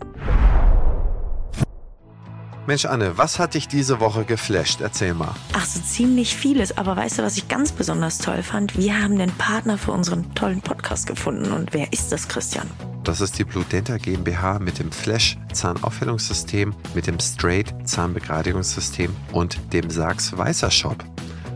Mensch, 2.68 2.86
Anne, 2.86 3.18
was 3.18 3.40
hat 3.40 3.54
dich 3.54 3.68
diese 3.68 4.00
Woche 4.00 4.24
geflasht? 4.24 4.82
Erzähl 4.82 5.14
mal. 5.14 5.34
Ach, 5.54 5.66
so 5.66 5.80
ziemlich 5.82 6.36
vieles. 6.36 6.78
Aber 6.78 6.96
weißt 6.96 7.20
du, 7.20 7.24
was 7.24 7.38
ich 7.38 7.48
ganz 7.48 7.72
besonders 7.72 8.18
toll 8.18 8.44
fand? 8.44 8.78
Wir 8.78 9.02
haben 9.02 9.18
den 9.18 9.32
Partner 9.32 9.78
für 9.78 9.92
unseren 9.92 10.34
tollen 10.36 10.62
Podcast 10.62 11.08
gefunden. 11.08 11.52
Und 11.52 11.74
wer 11.74 11.92
ist 11.92 12.12
das, 12.12 12.28
Christian? 12.28 12.68
Das 13.04 13.20
ist 13.20 13.38
die 13.40 13.44
Blue 13.44 13.66
Denta 13.66 13.98
GmbH 13.98 14.60
mit 14.60 14.80
dem 14.80 14.92
Flash 14.92 15.38
Zahnaufhellungssystem, 15.54 16.74
mit 16.94 17.08
dem 17.08 17.20
Straight 17.20 17.74
Zahnbegradigungssystem 17.84 19.16
und 19.32 19.60
dem 19.74 19.90
Sachs 19.90 20.38
Weißer 20.38 20.70
Shop. 20.70 21.04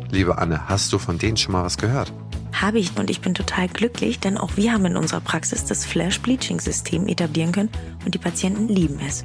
Liebe 0.10 0.38
Anne, 0.38 0.68
hast 0.68 0.92
du 0.92 1.00
von 1.00 1.18
denen 1.18 1.38
schon 1.38 1.54
mal 1.54 1.64
was 1.64 1.78
gehört? 1.78 2.12
Habe 2.66 2.80
ich 2.80 2.98
und 2.98 3.12
ich 3.12 3.22
bin 3.22 3.36
total 3.36 3.68
glücklich, 3.68 4.20
denn 4.20 4.40
auch 4.40 4.58
wir 4.58 4.74
haben 4.74 4.86
in 4.86 4.98
unserer 4.98 5.22
Praxis 5.22 5.66
das 5.66 5.86
Flash 5.86 6.20
Bleaching 6.22 6.60
System 6.60 7.08
etablieren 7.08 7.52
können 7.52 7.70
und 8.04 8.16
die 8.16 8.20
Patienten 8.20 8.68
lieben 8.68 9.00
es. 9.06 9.24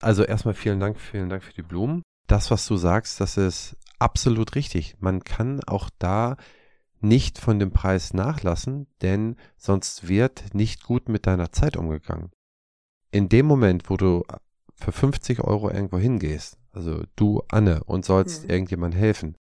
Also 0.00 0.24
erstmal 0.24 0.54
vielen 0.54 0.80
Dank, 0.80 0.98
vielen 0.98 1.28
Dank 1.28 1.44
für 1.44 1.52
die 1.52 1.62
Blumen. 1.62 2.02
Das, 2.26 2.50
was 2.50 2.66
du 2.66 2.76
sagst, 2.76 3.20
das 3.20 3.36
ist 3.36 3.76
absolut 3.98 4.54
richtig. 4.54 4.96
Man 5.00 5.22
kann 5.22 5.60
auch 5.64 5.90
da 5.98 6.38
nicht 7.00 7.38
von 7.38 7.58
dem 7.58 7.70
Preis 7.70 8.14
nachlassen, 8.14 8.86
denn 9.02 9.36
sonst 9.58 10.08
wird 10.08 10.54
nicht 10.54 10.82
gut 10.82 11.10
mit 11.10 11.26
deiner 11.26 11.52
Zeit 11.52 11.76
umgegangen. 11.76 12.30
In 13.10 13.28
dem 13.28 13.44
Moment, 13.44 13.90
wo 13.90 13.98
du 13.98 14.22
für 14.76 14.92
50 14.92 15.40
Euro 15.40 15.70
irgendwo 15.70 15.98
hingehst, 15.98 16.56
also 16.72 17.02
du 17.16 17.42
Anne 17.48 17.84
und 17.84 18.06
sollst 18.06 18.44
mhm. 18.44 18.50
irgendjemand 18.50 18.94
helfen, 18.94 19.36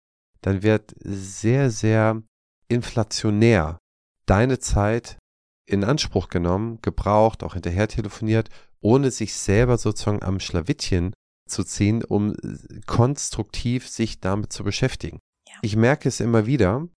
dann 0.42 0.62
wird 0.62 0.94
sehr, 1.00 1.70
sehr 1.70 2.22
inflationär 2.68 3.78
deine 4.26 4.58
Zeit 4.58 5.18
in 5.66 5.84
Anspruch 5.84 6.28
genommen, 6.28 6.78
gebraucht, 6.82 7.42
auch 7.42 7.54
hinterher 7.54 7.88
telefoniert, 7.88 8.48
ohne 8.80 9.10
sich 9.10 9.34
selber 9.34 9.78
sozusagen 9.78 10.22
am 10.22 10.40
Schlawittchen 10.40 11.12
zu 11.48 11.64
ziehen, 11.64 12.04
um 12.04 12.34
konstruktiv 12.86 13.88
sich 13.88 14.20
damit 14.20 14.52
zu 14.52 14.64
beschäftigen. 14.64 15.18
Ja. 15.48 15.54
Ich 15.62 15.76
merke 15.76 16.08
es 16.08 16.20
immer 16.20 16.46
wieder, 16.46 16.88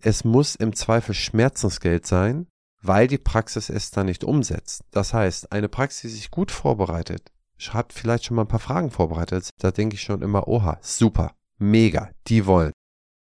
es 0.00 0.24
muss 0.24 0.54
im 0.54 0.74
Zweifel 0.74 1.14
Schmerzensgeld 1.14 2.06
sein, 2.06 2.46
weil 2.80 3.08
die 3.08 3.18
Praxis 3.18 3.70
es 3.70 3.90
dann 3.90 4.06
nicht 4.06 4.22
umsetzt. 4.22 4.84
Das 4.92 5.12
heißt, 5.12 5.52
eine 5.52 5.68
Praxis, 5.68 6.02
die 6.02 6.16
sich 6.16 6.30
gut 6.30 6.50
vorbereitet, 6.50 7.32
hat 7.70 7.92
vielleicht 7.92 8.24
schon 8.24 8.36
mal 8.36 8.42
ein 8.42 8.48
paar 8.48 8.60
Fragen 8.60 8.90
vorbereitet, 8.90 9.50
da 9.58 9.72
denke 9.72 9.94
ich 9.94 10.02
schon 10.02 10.22
immer, 10.22 10.46
oha, 10.46 10.78
super, 10.80 11.34
mega, 11.58 12.10
die 12.28 12.46
wollen. 12.46 12.72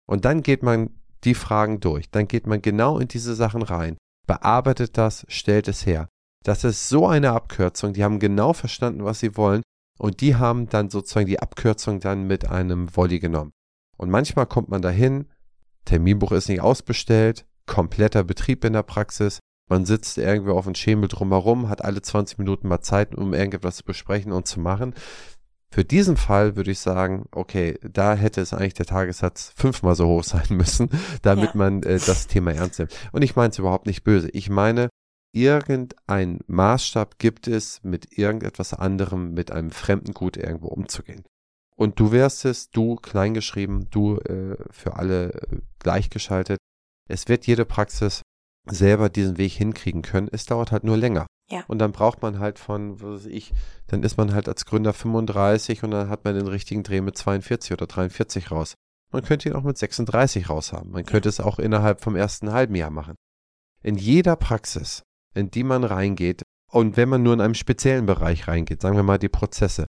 Und 0.07 0.25
dann 0.25 0.43
geht 0.43 0.63
man 0.63 0.91
die 1.25 1.35
Fragen 1.35 1.81
durch. 1.81 2.11
Dann 2.11 2.29
geht 2.29 2.47
man 2.47 2.63
genau 2.63 2.99
in 2.99 3.09
diese 3.09 3.35
Sachen 3.35 3.63
rein, 3.63 3.97
bearbeitet 4.27 4.97
das, 4.97 5.27
stellt 5.29 5.69
es 5.69 5.85
her. 5.87 6.09
Das 6.45 6.63
ist 6.65 6.89
so 6.89 7.07
eine 7.09 7.33
Abkürzung. 7.33 7.93
Die 7.93 8.05
haben 8.05 8.21
genau 8.21 8.53
verstanden, 8.53 9.05
was 9.05 9.21
sie 9.21 9.37
wollen. 9.37 9.63
Und 9.99 10.21
die 10.21 10.37
haben 10.37 10.69
dann 10.69 10.91
sozusagen 10.91 11.27
die 11.27 11.41
Abkürzung 11.41 12.01
dann 12.01 12.27
mit 12.27 12.49
einem 12.49 12.95
Volley 12.95 13.19
genommen. 13.19 13.53
Und 13.97 14.11
manchmal 14.11 14.47
kommt 14.47 14.69
man 14.69 14.83
dahin, 14.83 15.27
Terminbuch 15.87 16.33
ist 16.33 16.49
nicht 16.49 16.61
ausbestellt, 16.61 17.47
kompletter 17.67 18.23
Betrieb 18.23 18.65
in 18.65 18.75
der 18.75 18.83
Praxis. 18.83 19.41
Man 19.69 19.85
sitzt 19.85 20.19
irgendwo 20.19 20.53
auf 20.53 20.67
dem 20.67 20.75
Schemel 20.75 21.09
drumherum, 21.09 21.69
hat 21.69 21.85
alle 21.85 22.03
20 22.03 22.39
Minuten 22.39 22.69
mal 22.69 22.83
Zeit, 22.83 23.15
um 23.15 23.35
irgendetwas 23.35 23.77
zu 23.77 23.85
besprechen 23.85 24.33
und 24.33 24.47
zu 24.47 24.61
machen. 24.61 24.95
Für 25.73 25.85
diesen 25.85 26.17
Fall 26.17 26.57
würde 26.57 26.71
ich 26.71 26.79
sagen, 26.79 27.27
okay, 27.33 27.79
da 27.83 28.15
hätte 28.15 28.41
es 28.41 28.53
eigentlich 28.53 28.75
der 28.75 28.87
Tagessatz 28.87 29.53
fünfmal 29.57 29.95
so 29.95 30.07
hoch 30.07 30.25
sein 30.25 30.47
müssen, 30.51 30.91
damit 31.23 31.51
ja. 31.51 31.57
man 31.57 31.83
äh, 31.83 31.99
das 31.99 32.27
Thema 32.27 32.53
ernst 32.53 32.79
nimmt. 32.79 32.95
Und 33.13 33.23
ich 33.23 33.37
meine 33.37 33.51
es 33.51 33.59
überhaupt 33.59 33.87
nicht 33.87 34.05
böse. 34.05 34.29
Ich 34.31 34.49
meine, 34.49 34.89
irgendein 35.33 36.41
Maßstab 36.47 37.19
gibt 37.19 37.47
es, 37.47 37.83
mit 37.83 38.17
irgendetwas 38.17 38.73
anderem, 38.73 39.35
mit 39.35 39.51
einem 39.51 39.71
fremden 39.71 40.15
Gut 40.15 40.37
irgendwo 40.37 40.69
umzugehen. 40.69 41.25
Und 41.77 42.01
du 42.01 42.11
wärst 42.11 42.47
es, 42.47 42.71
du 42.71 42.97
kleingeschrieben, 42.97 43.91
du 43.91 44.17
äh, 44.21 44.57
für 44.71 44.97
alle 44.97 45.35
äh, 45.35 45.59
gleichgeschaltet. 45.79 46.59
Es 47.09 47.29
wird 47.29 47.47
jede 47.47 47.67
Praxis 47.67 48.23
selber 48.69 49.11
diesen 49.11 49.37
Weg 49.37 49.53
hinkriegen 49.53 50.03
können. 50.03 50.29
Es 50.33 50.47
dauert 50.47 50.73
halt 50.73 50.85
nur 50.85 50.97
länger. 50.97 51.27
Ja. 51.49 51.65
Und 51.69 51.79
dann 51.79 51.93
braucht 51.93 52.23
man 52.23 52.39
halt 52.39 52.59
von, 52.59 53.01
was 53.01 53.25
weiß 53.25 53.27
ich, 53.27 53.53
dann 53.87 54.03
ist 54.03 54.17
man 54.17 54.35
halt 54.35 54.49
als 54.49 54.65
Gründer 54.67 54.93
35 54.93 55.85
und 55.85 55.93
dann 55.93 56.09
hat 56.09 56.25
man 56.25 56.35
den 56.35 56.49
richtigen 56.49 56.83
Dreh 56.83 57.01
mit 57.01 57.17
42 57.17 57.73
oder 57.73 57.87
43 57.87 58.51
raus. 58.51 58.75
Man 59.13 59.23
könnte 59.23 59.49
ihn 59.49 59.55
auch 59.55 59.63
mit 59.63 59.79
36 59.79 60.51
raus 60.51 60.73
haben. 60.73 60.91
Man 60.91 61.07
könnte 61.07 61.29
ja. 61.29 61.31
es 61.31 61.41
auch 61.41 61.59
innerhalb 61.59 62.01
vom 62.01 62.17
ersten 62.17 62.53
halben 62.53 62.75
Jahr 62.75 62.91
machen. 62.91 63.15
In 63.83 63.97
jeder 63.97 64.35
Praxis, 64.35 65.03
in 65.35 65.51
die 65.51 65.63
man 65.63 65.85
reingeht, 65.85 66.43
und 66.73 66.97
wenn 66.97 67.09
man 67.09 67.23
nur 67.23 67.35
in 67.35 67.41
einem 67.41 67.55
speziellen 67.55 68.07
Bereich 68.07 68.49
reingeht, 68.49 68.83
sagen 68.83 68.97
wir 68.97 69.05
mal 69.05 69.19
die 69.19 69.29
Prozesse, 69.29 69.87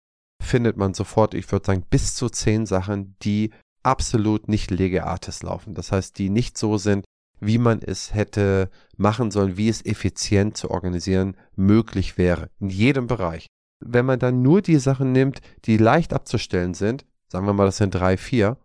findet 0.41 0.77
man 0.77 0.93
sofort, 0.93 1.33
ich 1.33 1.51
würde 1.51 1.65
sagen, 1.65 1.85
bis 1.89 2.15
zu 2.15 2.29
zehn 2.29 2.65
Sachen, 2.65 3.15
die 3.21 3.51
absolut 3.83 4.47
nicht 4.47 4.71
lege 4.71 5.05
artis 5.05 5.43
laufen. 5.43 5.73
Das 5.73 5.91
heißt, 5.91 6.17
die 6.17 6.29
nicht 6.29 6.57
so 6.57 6.77
sind, 6.77 7.05
wie 7.41 7.57
man 7.57 7.81
es 7.81 8.13
hätte 8.13 8.69
machen 8.95 9.31
sollen, 9.31 9.57
wie 9.57 9.67
es 9.67 9.83
effizient 9.85 10.55
zu 10.55 10.71
organisieren 10.71 11.35
möglich 11.55 12.17
wäre. 12.17 12.49
In 12.59 12.69
jedem 12.69 13.07
Bereich. 13.07 13.47
Wenn 13.83 14.05
man 14.05 14.19
dann 14.19 14.43
nur 14.43 14.61
die 14.61 14.77
Sachen 14.77 15.11
nimmt, 15.11 15.41
die 15.65 15.77
leicht 15.77 16.13
abzustellen 16.13 16.75
sind, 16.75 17.03
sagen 17.27 17.47
wir 17.47 17.53
mal, 17.53 17.65
das 17.65 17.77
sind 17.77 17.95
drei, 17.95 18.15
vier, 18.15 18.57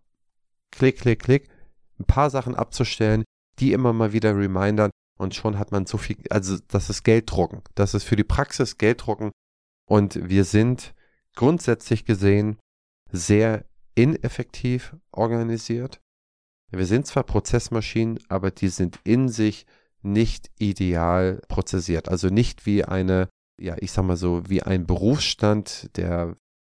klick, 0.71 1.01
klick, 1.01 1.23
klick, 1.23 1.49
ein 1.99 2.05
paar 2.05 2.29
Sachen 2.29 2.55
abzustellen, 2.55 3.25
die 3.59 3.73
immer 3.73 3.95
mal 3.95 4.13
wieder 4.13 4.37
remindern 4.37 4.91
und 5.19 5.35
schon 5.35 5.59
hat 5.59 5.73
man 5.73 5.87
so 5.87 5.97
viel, 5.97 6.19
also 6.29 6.59
das 6.69 6.91
ist 6.91 7.03
Gelddrucken. 7.03 7.63
Das 7.75 7.95
ist 7.95 8.05
für 8.05 8.17
die 8.17 8.25
Praxis 8.25 8.77
Gelddrucken 8.77 9.33
und 9.89 10.29
wir 10.29 10.45
sind 10.45 10.95
grundsätzlich 11.35 12.05
gesehen 12.05 12.59
sehr 13.11 13.65
ineffektiv 13.95 14.95
organisiert 15.13 16.01
wir 16.71 16.87
sind 16.87 17.07
zwar 17.07 17.23
Prozessmaschinen, 17.23 18.19
aber 18.29 18.51
die 18.51 18.69
sind 18.69 18.99
in 19.05 19.29
sich 19.29 19.67
nicht 20.03 20.51
ideal 20.59 21.43
prozessiert. 21.49 22.09
Also 22.09 22.29
nicht 22.29 22.67
wie 22.67 22.85
eine, 22.85 23.29
ja, 23.61 23.77
ich 23.79 23.93
sag 23.93 24.05
mal 24.05 24.17
so, 24.17 24.43
wie 24.49 24.63
ein 24.63 24.87
Berufsstand, 24.87 25.91
der 25.97 26.37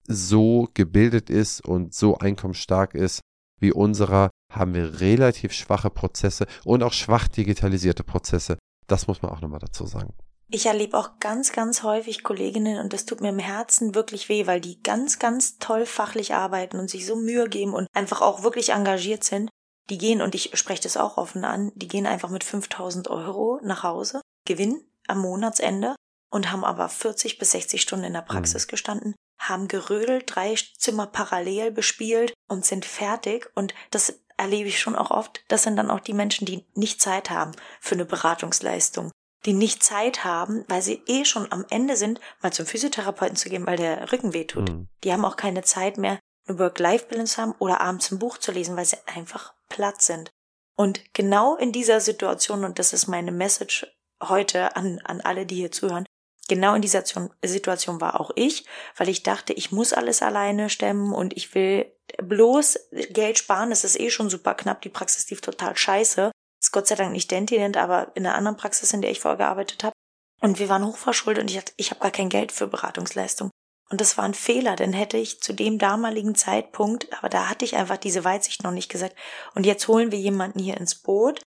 so 0.08 0.70
gebildet 0.74 1.30
ist 1.30 1.66
und 1.66 1.94
so 1.94 2.18
einkommensstark 2.18 2.96
ist 2.96 3.22
wie 3.60 3.72
unserer, 3.72 4.30
haben 4.54 4.74
wir 4.74 5.02
relativ 5.02 5.52
schwache 5.52 5.90
Prozesse 5.90 6.46
und 6.64 6.84
auch 6.84 6.94
schwach 6.94 7.28
digitalisierte 7.28 8.04
Prozesse. 8.04 8.58
Das 8.88 9.08
muss 9.08 9.22
man 9.22 9.32
auch 9.32 9.42
nochmal 9.42 9.60
dazu 9.60 9.86
sagen. 9.86 10.14
Ich 10.50 10.66
erlebe 10.66 10.98
auch 10.98 11.20
ganz, 11.20 11.52
ganz 11.52 11.84
häufig 11.84 12.24
Kolleginnen 12.24 12.80
und 12.80 12.94
das 12.94 13.06
tut 13.06 13.20
mir 13.20 13.30
im 13.30 13.40
Herzen 13.40 13.96
wirklich 13.96 14.30
weh, 14.30 14.48
weil 14.48 14.62
die 14.62 14.82
ganz, 14.82 15.20
ganz 15.20 15.58
toll 15.58 15.86
fachlich 15.86 16.34
arbeiten 16.34 16.80
und 16.80 16.90
sich 16.90 17.06
so 17.06 17.18
Mühe 17.18 17.50
geben 17.50 17.74
und 17.74 17.88
einfach 17.94 18.22
auch 18.22 18.44
wirklich 18.44 18.70
engagiert 18.70 19.26
sind. 19.26 19.50
Die 19.90 19.98
gehen, 19.98 20.22
und 20.22 20.36
ich 20.36 20.52
spreche 20.58 20.84
das 20.84 20.98
auch 20.98 21.18
offen 21.18 21.46
an, 21.46 21.72
die 21.76 21.88
gehen 21.88 22.06
einfach 22.06 22.30
mit 22.30 22.44
5000 22.44 23.10
Euro 23.10 23.60
nach 23.64 23.84
Hause, 23.84 24.22
Gewinn 24.46 24.84
am 25.08 25.20
Monatsende 25.20 25.96
und 26.30 26.52
haben 26.52 26.66
aber 26.66 26.90
40 26.90 27.38
bis 27.38 27.52
60 27.52 27.82
Stunden 27.82 28.06
in 28.06 28.14
der 28.14 28.22
Praxis 28.22 28.66
mhm. 28.66 28.70
gestanden, 28.70 29.16
haben 29.40 29.68
gerödelt, 29.68 30.24
drei 30.28 30.56
Zimmer 30.78 31.08
parallel 31.08 31.72
bespielt 31.72 32.34
und 32.50 32.66
sind 32.66 32.86
fertig. 32.86 33.50
Und 33.56 33.74
das 33.92 34.20
erlebe 34.36 34.70
ich 34.70 34.80
schon 34.80 34.96
auch 34.96 35.12
oft. 35.12 35.44
Das 35.48 35.64
sind 35.64 35.78
dann 35.78 35.92
auch 35.92 36.00
die 36.00 36.14
Menschen, 36.14 36.46
die 36.46 36.66
nicht 36.76 37.02
Zeit 37.02 37.30
haben 37.30 37.54
für 37.80 37.96
eine 37.96 38.06
Beratungsleistung, 38.06 39.12
die 39.46 39.54
nicht 39.54 39.84
Zeit 39.84 40.24
haben, 40.24 40.66
weil 40.68 40.82
sie 40.82 41.02
eh 41.08 41.26
schon 41.26 41.52
am 41.52 41.66
Ende 41.70 41.96
sind, 41.96 42.20
mal 42.42 42.54
zum 42.54 42.66
Physiotherapeuten 42.66 43.36
zu 43.36 43.50
gehen, 43.50 43.66
weil 43.66 43.78
der 43.78 44.12
Rücken 44.12 44.34
wehtut. 44.34 44.70
Mhm. 44.70 44.88
Die 45.04 45.14
haben 45.14 45.26
auch 45.26 45.38
keine 45.38 45.64
Zeit 45.64 45.98
mehr, 45.98 46.20
eine 46.48 46.60
Work-Life-Balance 46.60 47.42
haben 47.42 47.56
oder 47.60 47.82
abends 47.82 48.12
ein 48.12 48.20
Buch 48.20 48.38
zu 48.38 48.52
lesen, 48.52 48.76
weil 48.76 48.86
sie 48.86 48.98
einfach 49.06 49.54
platt 49.70 50.02
sind. 50.02 50.30
Und 50.76 51.14
genau 51.14 51.56
in 51.56 51.72
dieser 51.72 52.00
Situation, 52.00 52.64
und 52.64 52.80
das 52.80 52.94
ist 52.94 53.08
meine 53.08 53.32
Message 53.32 53.88
heute 54.22 54.76
an, 54.76 55.00
an 55.04 55.22
alle, 55.22 55.46
die 55.46 55.56
hier 55.56 55.72
zuhören, 55.72 56.06
genau 56.48 56.76
in 56.76 56.82
dieser 56.82 57.04
Situation 57.44 58.00
war 58.00 58.20
auch 58.20 58.32
ich, 58.36 58.66
weil 58.96 59.10
ich 59.10 59.24
dachte, 59.24 59.54
ich 59.54 59.72
muss 59.72 59.94
alles 59.94 60.22
alleine 60.22 60.70
stemmen 60.70 61.14
und 61.14 61.36
ich 61.36 61.54
will 61.56 61.92
bloß 62.18 62.80
Geld 63.10 63.38
sparen. 63.38 63.72
Es 63.72 63.84
ist 63.84 64.00
eh 64.00 64.10
schon 64.10 64.30
super 64.30 64.54
knapp. 64.54 64.82
Die 64.82 64.90
Praxis 64.90 65.30
lief 65.30 65.42
total 65.42 65.76
scheiße. 65.76 66.32
Ist 66.60 66.72
Gott 66.72 66.88
sei 66.88 66.96
Dank 66.96 67.12
nicht 67.12 67.30
Dentinent, 67.32 67.78
aber 67.78 68.12
in 68.16 68.26
einer 68.26 68.36
anderen 68.36 68.58
Praxis, 68.58 68.94
in 68.94 69.02
der 69.02 69.12
ich 69.12 69.20
vorher 69.20 69.38
gearbeitet 69.38 69.84
habe. 69.84 69.94
Und 70.40 70.60
wir 70.60 70.70
waren 70.70 70.86
hochverschuldet 70.86 71.42
und 71.42 71.52
ich, 71.52 71.58
hatte, 71.58 71.74
ich 71.78 71.90
habe 71.92 72.02
gar 72.02 72.12
kein 72.12 72.30
Geld 72.30 72.52
für 72.52 72.68
Beratungsleistung. 72.68 73.50
Und 73.90 74.02
das 74.02 74.18
war 74.18 74.26
ein 74.26 74.34
Fehler, 74.34 74.76
denn 74.76 74.92
hätte 74.92 75.18
ich 75.18 75.42
zu 75.42 75.54
dem 75.54 75.80
damaligen 75.80 76.36
Zeitpunkt, 76.36 77.12
aber 77.18 77.30
da 77.30 77.48
hatte 77.48 77.64
ich 77.64 77.76
einfach 77.76 77.98
diese 77.98 78.26
Weitsicht 78.26 78.64
noch 78.64 78.72
nicht 78.72 78.90
gesagt. 78.90 79.16
Und 79.56 79.66
jetzt 79.66 79.88
holen 79.88 80.12
wir 80.12 80.20
jemanden 80.20 80.60
hier 80.60 80.78
ins 80.78 80.96
Boot 80.96 81.42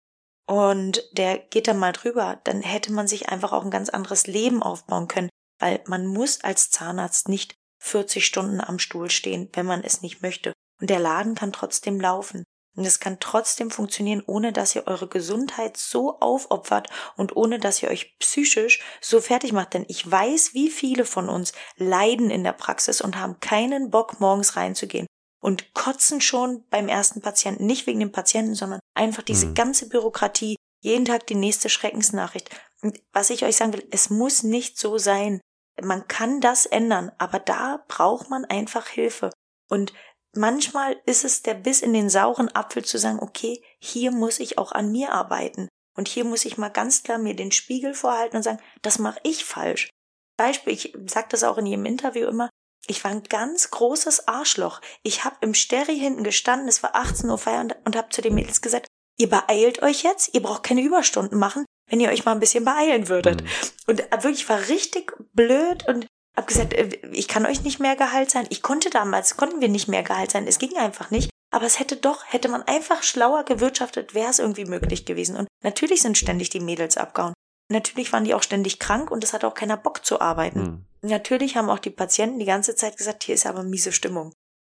und 0.46 1.04
der 1.14 1.40
geht 1.40 1.68
dann 1.68 1.80
mal 1.80 1.94
drüber, 1.94 2.40
dann 2.44 2.62
hätte 2.62 2.94
man 2.94 3.08
sich 3.08 3.30
einfach 3.30 3.54
auch 3.54 3.64
ein 3.64 3.72
ganz 3.72 3.90
anderes 3.90 4.28
Leben 4.28 4.62
aufbauen 4.62 5.08
können, 5.08 5.30
weil 5.60 5.82
man 5.88 6.06
muss 6.06 6.44
als 6.44 6.70
Zahnarzt 6.70 7.28
nicht 7.28 7.56
40 7.80 8.26
Stunden 8.26 8.62
am 8.62 8.80
Stuhl 8.80 9.10
stehen, 9.10 9.50
wenn 9.54 9.66
man 9.66 9.84
es 9.84 10.02
nicht 10.02 10.22
möchte. 10.22 10.54
Und 10.80 10.90
der 10.90 11.00
Laden 11.00 11.34
kann 11.34 11.52
trotzdem 11.52 12.00
laufen. 12.00 12.44
Und 12.78 12.86
es 12.86 13.00
kann 13.00 13.20
trotzdem 13.20 13.72
funktionieren, 13.72 14.24
ohne 14.28 14.54
dass 14.54 14.76
ihr 14.76 14.86
eure 14.86 15.08
Gesundheit 15.08 15.78
so 15.78 16.20
aufopfert 16.20 16.90
und 17.16 17.36
ohne 17.36 17.58
dass 17.58 17.82
ihr 17.82 17.90
euch 17.90 18.18
psychisch 18.20 18.82
so 19.02 19.20
fertig 19.20 19.52
macht. 19.52 19.74
Denn 19.74 19.84
ich 19.88 20.10
weiß, 20.10 20.54
wie 20.54 20.70
viele 20.70 21.04
von 21.04 21.28
uns 21.28 21.54
leiden 21.76 22.30
in 22.30 22.44
der 22.44 22.54
Praxis 22.54 23.02
und 23.02 23.18
haben 23.18 23.40
keinen 23.40 23.90
Bock, 23.90 24.20
morgens 24.20 24.56
reinzugehen 24.56 25.08
und 25.42 25.74
kotzen 25.74 26.22
schon 26.22 26.66
beim 26.70 26.88
ersten 26.88 27.22
Patienten. 27.22 27.66
Nicht 27.66 27.88
wegen 27.88 28.00
dem 28.00 28.12
Patienten, 28.12 28.54
sondern 28.54 28.80
einfach 28.94 29.24
diese 29.24 29.48
mhm. 29.48 29.54
ganze 29.56 29.90
Bürokratie. 29.90 30.56
Jeden 30.84 31.06
Tag 31.06 31.26
die 31.26 31.36
nächste 31.36 31.70
Schreckensnachricht. 31.70 32.50
Und 32.84 33.02
was 33.12 33.32
ich 33.32 33.44
euch 33.44 33.56
sagen 33.56 33.74
will, 33.74 33.88
es 33.90 34.12
muss 34.12 34.44
nicht 34.44 34.78
so 34.78 35.00
sein. 35.00 35.42
Man 35.82 36.08
kann 36.08 36.42
das 36.42 36.68
ändern, 36.68 37.12
aber 37.18 37.40
da 37.40 37.84
braucht 37.88 38.30
man 38.30 38.46
einfach 38.46 38.88
Hilfe. 38.88 39.32
Und 39.68 39.94
manchmal 40.38 40.96
ist 41.06 41.26
es 41.26 41.42
der 41.44 41.54
Biss 41.54 41.82
in 41.82 41.94
den 41.94 42.10
sauren 42.10 42.54
Apfel 42.56 42.86
zu 42.86 42.98
sagen, 42.98 43.20
okay, 43.20 43.62
hier 43.80 44.12
muss 44.12 44.40
ich 44.40 44.58
auch 44.58 44.72
an 44.72 44.92
mir 44.92 45.12
arbeiten. 45.12 45.68
Und 45.96 46.08
hier 46.08 46.24
muss 46.24 46.46
ich 46.46 46.58
mal 46.58 46.70
ganz 46.70 47.04
klar 47.04 47.18
mir 47.18 47.36
den 47.36 47.52
Spiegel 47.52 47.94
vorhalten 47.94 48.38
und 48.38 48.44
sagen, 48.44 48.62
das 48.82 49.00
mache 49.00 49.20
ich 49.24 49.46
falsch. 49.46 49.90
Beispiel, 50.38 50.74
ich 50.74 50.94
sage 51.08 51.28
das 51.32 51.44
auch 51.44 51.58
in 51.58 51.66
jedem 51.66 51.86
Interview 51.86 52.28
immer, 52.28 52.50
ich 52.88 53.04
war 53.04 53.12
ein 53.12 53.24
ganz 53.24 53.72
großes 53.72 54.28
Arschloch. 54.28 54.80
Ich 55.04 55.26
habe 55.26 55.36
im 55.42 55.54
Sterry 55.54 55.98
hinten 55.98 56.24
gestanden, 56.24 56.70
es 56.70 56.84
war 56.84 56.96
18 56.96 57.30
Uhr 57.30 57.38
Feier 57.38 57.62
und, 57.62 57.76
und 57.86 57.96
habe 57.96 58.10
zu 58.10 58.22
den 58.22 58.36
Mädels 58.36 58.62
gesagt, 58.62 58.88
ihr 59.18 59.30
beeilt 59.30 59.82
euch 59.82 60.04
jetzt, 60.04 60.34
ihr 60.34 60.42
braucht 60.42 60.64
keine 60.64 60.82
Überstunden 60.82 61.38
machen, 61.38 61.66
wenn 61.90 62.00
ihr 62.00 62.10
euch 62.10 62.26
mal 62.26 62.32
ein 62.32 62.40
bisschen 62.40 62.64
beeilen 62.64 63.10
würdet. 63.10 63.42
Mhm. 63.42 63.50
Und 63.88 64.24
wirklich 64.24 64.48
war 64.48 64.68
richtig 64.70 65.14
blöd 65.34 65.88
und 65.88 66.08
hab 66.38 66.48
gesagt, 66.48 66.74
äh, 66.74 66.90
ich 67.12 67.28
kann 67.28 67.46
euch 67.46 67.64
nicht 67.64 67.80
mehr 67.80 67.96
Gehalt 67.96 68.32
sein. 68.32 68.48
Ich 68.50 68.62
konnte 68.62 68.90
damals, 68.90 69.36
konnten 69.36 69.60
wir 69.60 69.70
nicht 69.70 69.88
mehr 69.88 70.04
Gehalt 70.04 70.32
sein. 70.32 70.48
Es 70.48 70.60
ging 70.60 70.78
einfach 70.78 71.10
nicht. 71.10 71.30
Aber 71.52 71.66
es 71.66 71.80
hätte 71.80 71.96
doch, 71.96 72.26
hätte 72.26 72.50
man 72.50 72.64
einfach 72.64 73.04
schlauer 73.04 73.44
gewirtschaftet, 73.44 74.14
wäre 74.14 74.30
es 74.30 74.40
irgendwie 74.40 74.66
möglich 74.66 75.06
gewesen. 75.06 75.36
Und 75.36 75.48
natürlich 75.64 76.02
sind 76.02 76.18
ständig 76.18 76.50
die 76.50 76.60
Mädels 76.60 76.98
abgehauen. 76.98 77.34
Natürlich 77.70 78.14
waren 78.14 78.24
die 78.24 78.34
auch 78.34 78.44
ständig 78.44 78.80
krank 78.80 79.12
und 79.12 79.24
es 79.24 79.34
hat 79.34 79.44
auch 79.44 79.54
keiner 79.54 79.78
Bock 79.78 80.06
zu 80.06 80.22
arbeiten. 80.22 80.60
Mhm. 81.02 81.10
Natürlich 81.10 81.58
haben 81.58 81.70
auch 81.70 81.80
die 81.80 81.90
Patienten 81.90 82.40
die 82.40 82.46
ganze 82.46 82.76
Zeit 82.76 82.98
gesagt, 82.98 83.24
hier 83.24 83.36
ist 83.36 83.46
aber 83.46 83.64
miese 83.64 83.92
Stimmung. 83.92 84.34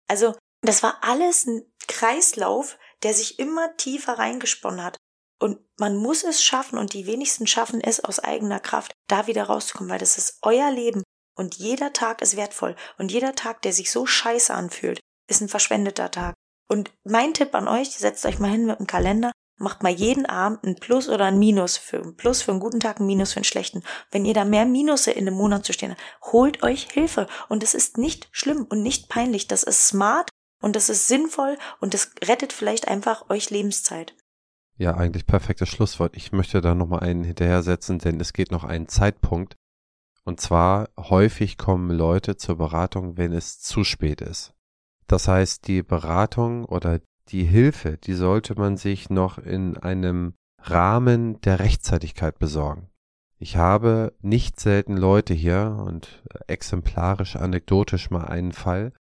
Also, 0.10 0.36
das 0.62 0.84
war 0.84 0.98
alles 1.02 1.46
ein 1.46 1.64
Kreislauf, 1.88 2.78
der 3.04 3.14
sich 3.14 3.40
immer 3.40 3.76
tiefer 3.78 4.14
reingesponnen 4.14 4.84
hat. 4.84 4.98
Und 5.40 5.60
man 5.78 5.98
muss 5.98 6.24
es 6.24 6.44
schaffen, 6.44 6.78
und 6.78 6.94
die 6.94 7.08
wenigsten 7.08 7.48
schaffen 7.48 7.82
es 7.82 8.04
aus 8.04 8.20
eigener 8.20 8.60
Kraft, 8.60 8.92
da 9.08 9.26
wieder 9.28 9.44
rauszukommen, 9.44 9.92
weil 9.92 10.00
das 10.00 10.18
ist 10.18 10.38
euer 10.44 10.70
Leben. 10.70 11.02
Und 11.36 11.56
jeder 11.56 11.94
Tag 11.94 12.22
ist 12.22 12.36
wertvoll. 12.38 12.76
Und 12.98 13.12
jeder 13.12 13.36
Tag, 13.36 13.62
der 13.62 13.74
sich 13.74 13.92
so 13.92 14.06
scheiße 14.06 14.54
anfühlt, 14.54 15.00
ist 15.28 15.42
ein 15.42 15.50
verschwendeter 15.50 16.12
Tag. 16.12 16.36
Und 16.68 16.92
mein 17.04 17.34
Tipp 17.34 17.54
an 17.56 17.68
euch, 17.68 17.92
setzt 17.92 18.26
euch 18.26 18.40
mal 18.40 18.52
hin 18.52 18.66
mit 18.66 18.80
dem 18.80 18.88
Kalender, 18.88 19.32
macht 19.58 19.84
mal 19.84 19.92
jeden 19.92 20.26
Abend 20.26 20.64
ein 20.64 20.76
Plus 20.76 21.08
oder 21.10 21.26
ein 21.26 21.40
Minus 21.40 21.78
für 21.78 21.98
ein 22.02 22.16
Plus 22.16 22.42
für 22.42 22.52
einen 22.52 22.60
guten 22.60 22.80
Tag, 22.80 23.00
ein 23.00 23.06
Minus 23.06 23.34
für 23.34 23.38
einen 23.38 23.46
schlechten. 23.46 23.84
Wenn 24.10 24.26
ihr 24.26 24.34
da 24.34 24.46
mehr 24.46 24.66
Minusse 24.66 25.12
in 25.12 25.28
einem 25.28 25.38
Monat 25.38 25.66
zu 25.66 25.74
stehen 25.74 25.92
habt, 25.92 26.02
holt 26.32 26.64
euch 26.64 26.90
Hilfe. 26.92 27.28
Und 27.50 27.64
es 27.64 27.74
ist 27.74 27.98
nicht 27.98 28.28
schlimm 28.32 28.66
und 28.70 28.82
nicht 28.82 29.10
peinlich. 29.10 29.48
Das 29.48 29.64
ist 29.64 29.88
smart 29.88 30.30
und 30.62 30.76
das 30.76 30.90
ist 30.90 31.08
sinnvoll 31.08 31.58
und 31.80 31.94
das 31.94 32.12
rettet 32.24 32.54
vielleicht 32.54 32.88
einfach 32.88 33.30
euch 33.30 33.50
Lebenszeit. 33.50 34.16
Ja, 34.78 34.96
eigentlich 34.96 35.28
perfektes 35.28 35.70
Schlusswort. 35.70 36.16
Ich 36.18 36.32
möchte 36.32 36.62
da 36.62 36.74
nochmal 36.74 37.02
einen 37.02 37.24
hinterher 37.24 37.62
setzen, 37.62 38.00
denn 38.00 38.20
es 38.20 38.34
geht 38.34 38.52
noch 38.52 38.64
einen 38.64 38.88
Zeitpunkt. 38.88 39.56
Und 40.24 40.40
zwar 40.40 40.90
häufig 40.98 41.58
kommen 41.58 41.90
Leute 41.90 42.38
zur 42.38 42.58
Beratung, 42.58 43.18
wenn 43.18 43.32
es 43.32 43.60
zu 43.60 43.84
spät 43.84 44.22
ist. 44.22 44.54
Das 45.08 45.28
heißt, 45.28 45.68
die 45.68 45.84
Beratung 45.84 46.66
oder 46.66 47.02
die 47.30 47.44
Hilfe, 47.44 47.98
die 47.98 48.14
sollte 48.14 48.56
man 48.56 48.78
sich 48.78 49.10
noch 49.10 49.38
in 49.38 49.78
einem 49.78 50.34
Rahmen 50.60 51.42
der 51.42 51.60
Rechtzeitigkeit 51.60 52.38
besorgen. 52.38 52.90
Ich 53.40 53.58
habe 53.58 54.14
nicht 54.22 54.60
selten 54.60 54.96
Leute 54.96 55.34
hier 55.34 55.84
und 55.86 56.24
exemplarisch 56.48 57.36
anekdotisch 57.36 58.12
mal 58.12 58.26
einen 58.26 58.52
Fall, 58.52 58.94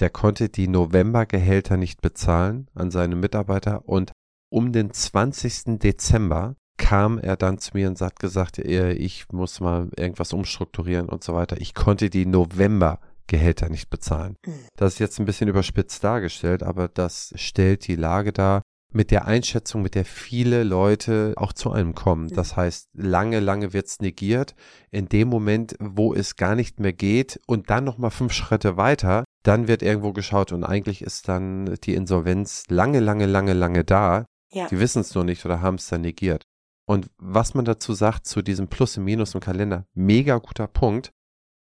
der 0.00 0.10
konnte 0.10 0.48
die 0.48 0.68
Novembergehälter 0.68 1.76
nicht 1.76 2.00
bezahlen 2.00 2.68
an 2.74 2.90
seine 2.90 3.16
Mitarbeiter 3.16 3.86
und 3.86 4.12
um 4.50 4.72
den 4.72 4.92
20. 4.92 5.78
Dezember 5.78 6.56
kam 6.76 7.18
er 7.18 7.36
dann 7.36 7.58
zu 7.58 7.70
mir 7.74 7.88
und 7.88 8.00
hat 8.00 8.18
gesagt, 8.18 8.58
ich 8.58 9.26
muss 9.32 9.60
mal 9.60 9.88
irgendwas 9.96 10.32
umstrukturieren 10.32 11.08
und 11.08 11.22
so 11.22 11.34
weiter. 11.34 11.60
Ich 11.60 11.74
konnte 11.74 12.10
die 12.10 12.26
November 12.26 13.00
Gehälter 13.26 13.68
nicht 13.68 13.90
bezahlen. 13.90 14.36
Hm. 14.44 14.54
Das 14.76 14.94
ist 14.94 14.98
jetzt 14.98 15.18
ein 15.18 15.24
bisschen 15.24 15.48
überspitzt 15.48 16.04
dargestellt, 16.04 16.62
aber 16.62 16.88
das 16.88 17.32
stellt 17.36 17.86
die 17.86 17.96
Lage 17.96 18.32
dar 18.32 18.62
mit 18.92 19.10
der 19.10 19.24
Einschätzung, 19.26 19.82
mit 19.82 19.94
der 19.94 20.04
viele 20.04 20.62
Leute 20.62 21.32
auch 21.36 21.52
zu 21.52 21.72
einem 21.72 21.94
kommen. 21.94 22.28
Hm. 22.28 22.36
Das 22.36 22.56
heißt, 22.56 22.88
lange, 22.92 23.40
lange 23.40 23.72
wird's 23.72 24.00
negiert. 24.00 24.54
In 24.90 25.08
dem 25.08 25.28
Moment, 25.28 25.74
wo 25.80 26.14
es 26.14 26.36
gar 26.36 26.54
nicht 26.54 26.80
mehr 26.80 26.92
geht 26.92 27.40
und 27.46 27.70
dann 27.70 27.84
nochmal 27.84 28.10
fünf 28.10 28.32
Schritte 28.32 28.76
weiter, 28.76 29.24
dann 29.42 29.68
wird 29.68 29.82
irgendwo 29.82 30.12
geschaut 30.12 30.52
und 30.52 30.64
eigentlich 30.64 31.02
ist 31.02 31.28
dann 31.28 31.76
die 31.84 31.94
Insolvenz 31.94 32.64
lange, 32.68 33.00
lange, 33.00 33.26
lange, 33.26 33.52
lange 33.52 33.84
da. 33.84 34.26
Ja. 34.52 34.68
Die 34.68 34.78
wissen 34.78 35.00
es 35.00 35.14
nur 35.14 35.24
nicht 35.24 35.44
oder 35.44 35.60
haben 35.60 35.76
es 35.76 35.88
dann 35.88 36.02
negiert. 36.02 36.44
Und 36.86 37.10
was 37.18 37.54
man 37.54 37.64
dazu 37.64 37.94
sagt 37.94 38.26
zu 38.26 38.42
diesem 38.42 38.68
Plus 38.68 38.96
und 38.98 39.04
Minus 39.04 39.34
im 39.34 39.40
Kalender, 39.40 39.86
mega 39.94 40.38
guter 40.38 40.66
Punkt. 40.66 41.10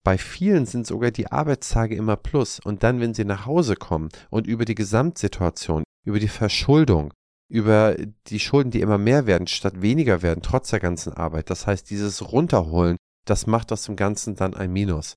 Bei 0.03 0.17
vielen 0.17 0.65
sind 0.65 0.87
sogar 0.87 1.11
die 1.11 1.31
Arbeitstage 1.31 1.95
immer 1.95 2.17
plus 2.17 2.59
und 2.59 2.83
dann, 2.83 3.01
wenn 3.01 3.13
sie 3.13 3.27
nach 3.27 3.45
Hause 3.45 3.77
kommen 3.77 4.09
und 4.31 4.47
über 4.47 4.65
die 4.65 4.75
Gesamtsituation, 4.75 5.85
über 6.07 6.19
die 6.19 6.29
Verschuldung, 6.29 7.13
über 7.51 7.97
die 8.29 8.41
Schulden, 8.41 8.71
die 8.71 8.81
immer 8.81 8.97
mehr 8.97 9.27
werden, 9.27 9.47
statt 9.47 9.83
weniger 9.83 10.23
werden, 10.23 10.41
trotz 10.43 10.71
der 10.71 10.81
ganzen 10.81 11.13
Arbeit. 11.13 11.51
Das 11.51 11.67
heißt, 11.67 11.91
dieses 11.91 12.33
Runterholen, 12.33 12.97
das 13.27 13.47
macht 13.47 13.73
aus 13.73 13.85
dem 13.85 13.97
Ganzen 13.97 14.37
dann 14.37 14.55
ein 14.55 14.73
Minus. 14.73 15.17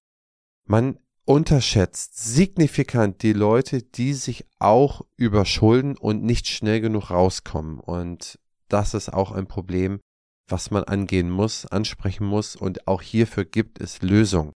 Man 0.65 0.97
unterschätzt 1.25 2.17
signifikant 2.17 3.21
die 3.21 3.33
Leute, 3.33 3.81
die 3.81 4.13
sich 4.13 4.45
auch 4.59 5.05
überschulden 5.15 5.97
und 5.97 6.23
nicht 6.23 6.47
schnell 6.47 6.81
genug 6.81 7.09
rauskommen. 7.11 7.79
Und 7.79 8.39
das 8.73 8.93
ist 8.93 9.13
auch 9.13 9.31
ein 9.31 9.47
Problem, 9.47 9.99
was 10.49 10.71
man 10.71 10.83
angehen 10.83 11.29
muss, 11.29 11.65
ansprechen 11.67 12.25
muss. 12.25 12.55
Und 12.55 12.87
auch 12.87 13.01
hierfür 13.01 13.45
gibt 13.45 13.79
es 13.79 14.01
Lösungen. 14.01 14.51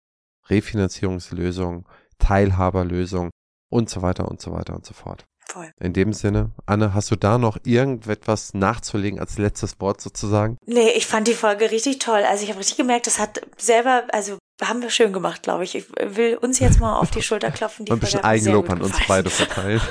Refinanzierungslösungen, 0.49 1.85
Teilhaberlösungen 2.19 3.31
und 3.69 3.89
so 3.89 4.01
weiter 4.01 4.27
und 4.29 4.41
so 4.41 4.51
weiter 4.53 4.75
und 4.75 4.85
so 4.85 4.93
fort. 4.93 5.25
Voll. 5.47 5.71
In 5.79 5.93
dem 5.93 6.13
Sinne, 6.13 6.51
Anne, 6.65 6.93
hast 6.93 7.11
du 7.11 7.15
da 7.15 7.37
noch 7.37 7.57
irgendetwas 7.63 8.53
nachzulegen 8.53 9.19
als 9.19 9.37
letztes 9.37 9.79
Wort 9.79 10.01
sozusagen? 10.01 10.57
Nee, 10.65 10.89
ich 10.89 11.05
fand 11.05 11.27
die 11.27 11.33
Folge 11.33 11.71
richtig 11.71 11.99
toll. 11.99 12.23
Also 12.23 12.43
ich 12.43 12.49
habe 12.49 12.59
richtig 12.59 12.77
gemerkt, 12.77 13.07
das 13.07 13.19
hat 13.19 13.41
selber, 13.57 14.05
also 14.11 14.37
haben 14.61 14.81
wir 14.81 14.89
schön 14.89 15.11
gemacht, 15.11 15.43
glaube 15.43 15.65
ich. 15.65 15.75
Ich 15.75 15.85
will 15.99 16.37
uns 16.37 16.59
jetzt 16.59 16.79
mal 16.79 16.97
auf 16.97 17.11
die 17.11 17.21
Schulter 17.21 17.51
klopfen. 17.51 17.85
Die 17.85 17.91
ein 17.91 17.99
bisschen 17.99 18.23
Eigenlob 18.23 18.69
an 18.69 18.81
uns 18.81 18.95
beide 19.07 19.29
verteilen. 19.29 19.81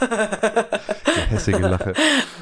die 0.00 1.30
hässliche 1.30 1.58
Lache. 1.58 1.92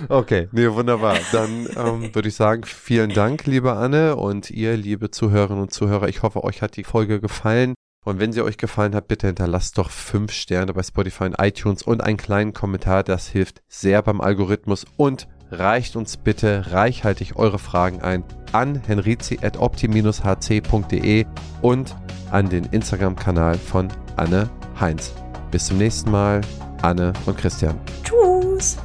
Okay, 0.08 0.48
nee, 0.52 0.70
wunderbar. 0.70 1.18
Dann 1.32 1.68
ähm, 1.76 2.14
würde 2.14 2.28
ich 2.28 2.36
sagen, 2.36 2.62
vielen 2.64 3.10
Dank, 3.10 3.46
liebe 3.46 3.72
Anne 3.72 4.16
und 4.16 4.50
ihr, 4.50 4.76
liebe 4.76 5.10
Zuhörerinnen 5.10 5.62
und 5.62 5.72
Zuhörer. 5.72 6.08
Ich 6.08 6.22
hoffe, 6.22 6.44
euch 6.44 6.62
hat 6.62 6.76
die 6.76 6.84
Folge 6.84 7.20
gefallen. 7.20 7.74
Und 8.04 8.20
wenn 8.20 8.32
sie 8.32 8.42
euch 8.42 8.56
gefallen 8.56 8.94
hat, 8.94 9.08
bitte 9.08 9.26
hinterlasst 9.26 9.78
doch 9.78 9.90
fünf 9.90 10.30
Sterne 10.30 10.72
bei 10.72 10.82
Spotify 10.84 11.24
und 11.24 11.40
iTunes 11.40 11.82
und 11.82 12.04
einen 12.04 12.18
kleinen 12.18 12.52
Kommentar. 12.52 13.02
Das 13.02 13.26
hilft 13.26 13.62
sehr 13.66 14.00
beim 14.00 14.20
Algorithmus 14.20 14.86
und 14.96 15.26
reicht 15.50 15.96
uns 15.96 16.16
bitte 16.16 16.72
reichhaltig 16.72 17.36
eure 17.36 17.58
Fragen 17.58 18.00
ein 18.02 18.24
an 18.52 18.80
henrizi.opti-hc.de 18.86 21.26
und 21.62 21.96
an 22.30 22.48
den 22.48 22.64
Instagram-Kanal 22.64 23.56
von 23.56 23.88
Anne 24.16 24.48
Heinz. 24.80 25.12
Bis 25.50 25.66
zum 25.66 25.76
nächsten 25.78 26.10
Mal, 26.10 26.40
Anne 26.82 27.12
und 27.26 27.38
Christian. 27.38 27.78
Tschüss. 28.02 28.76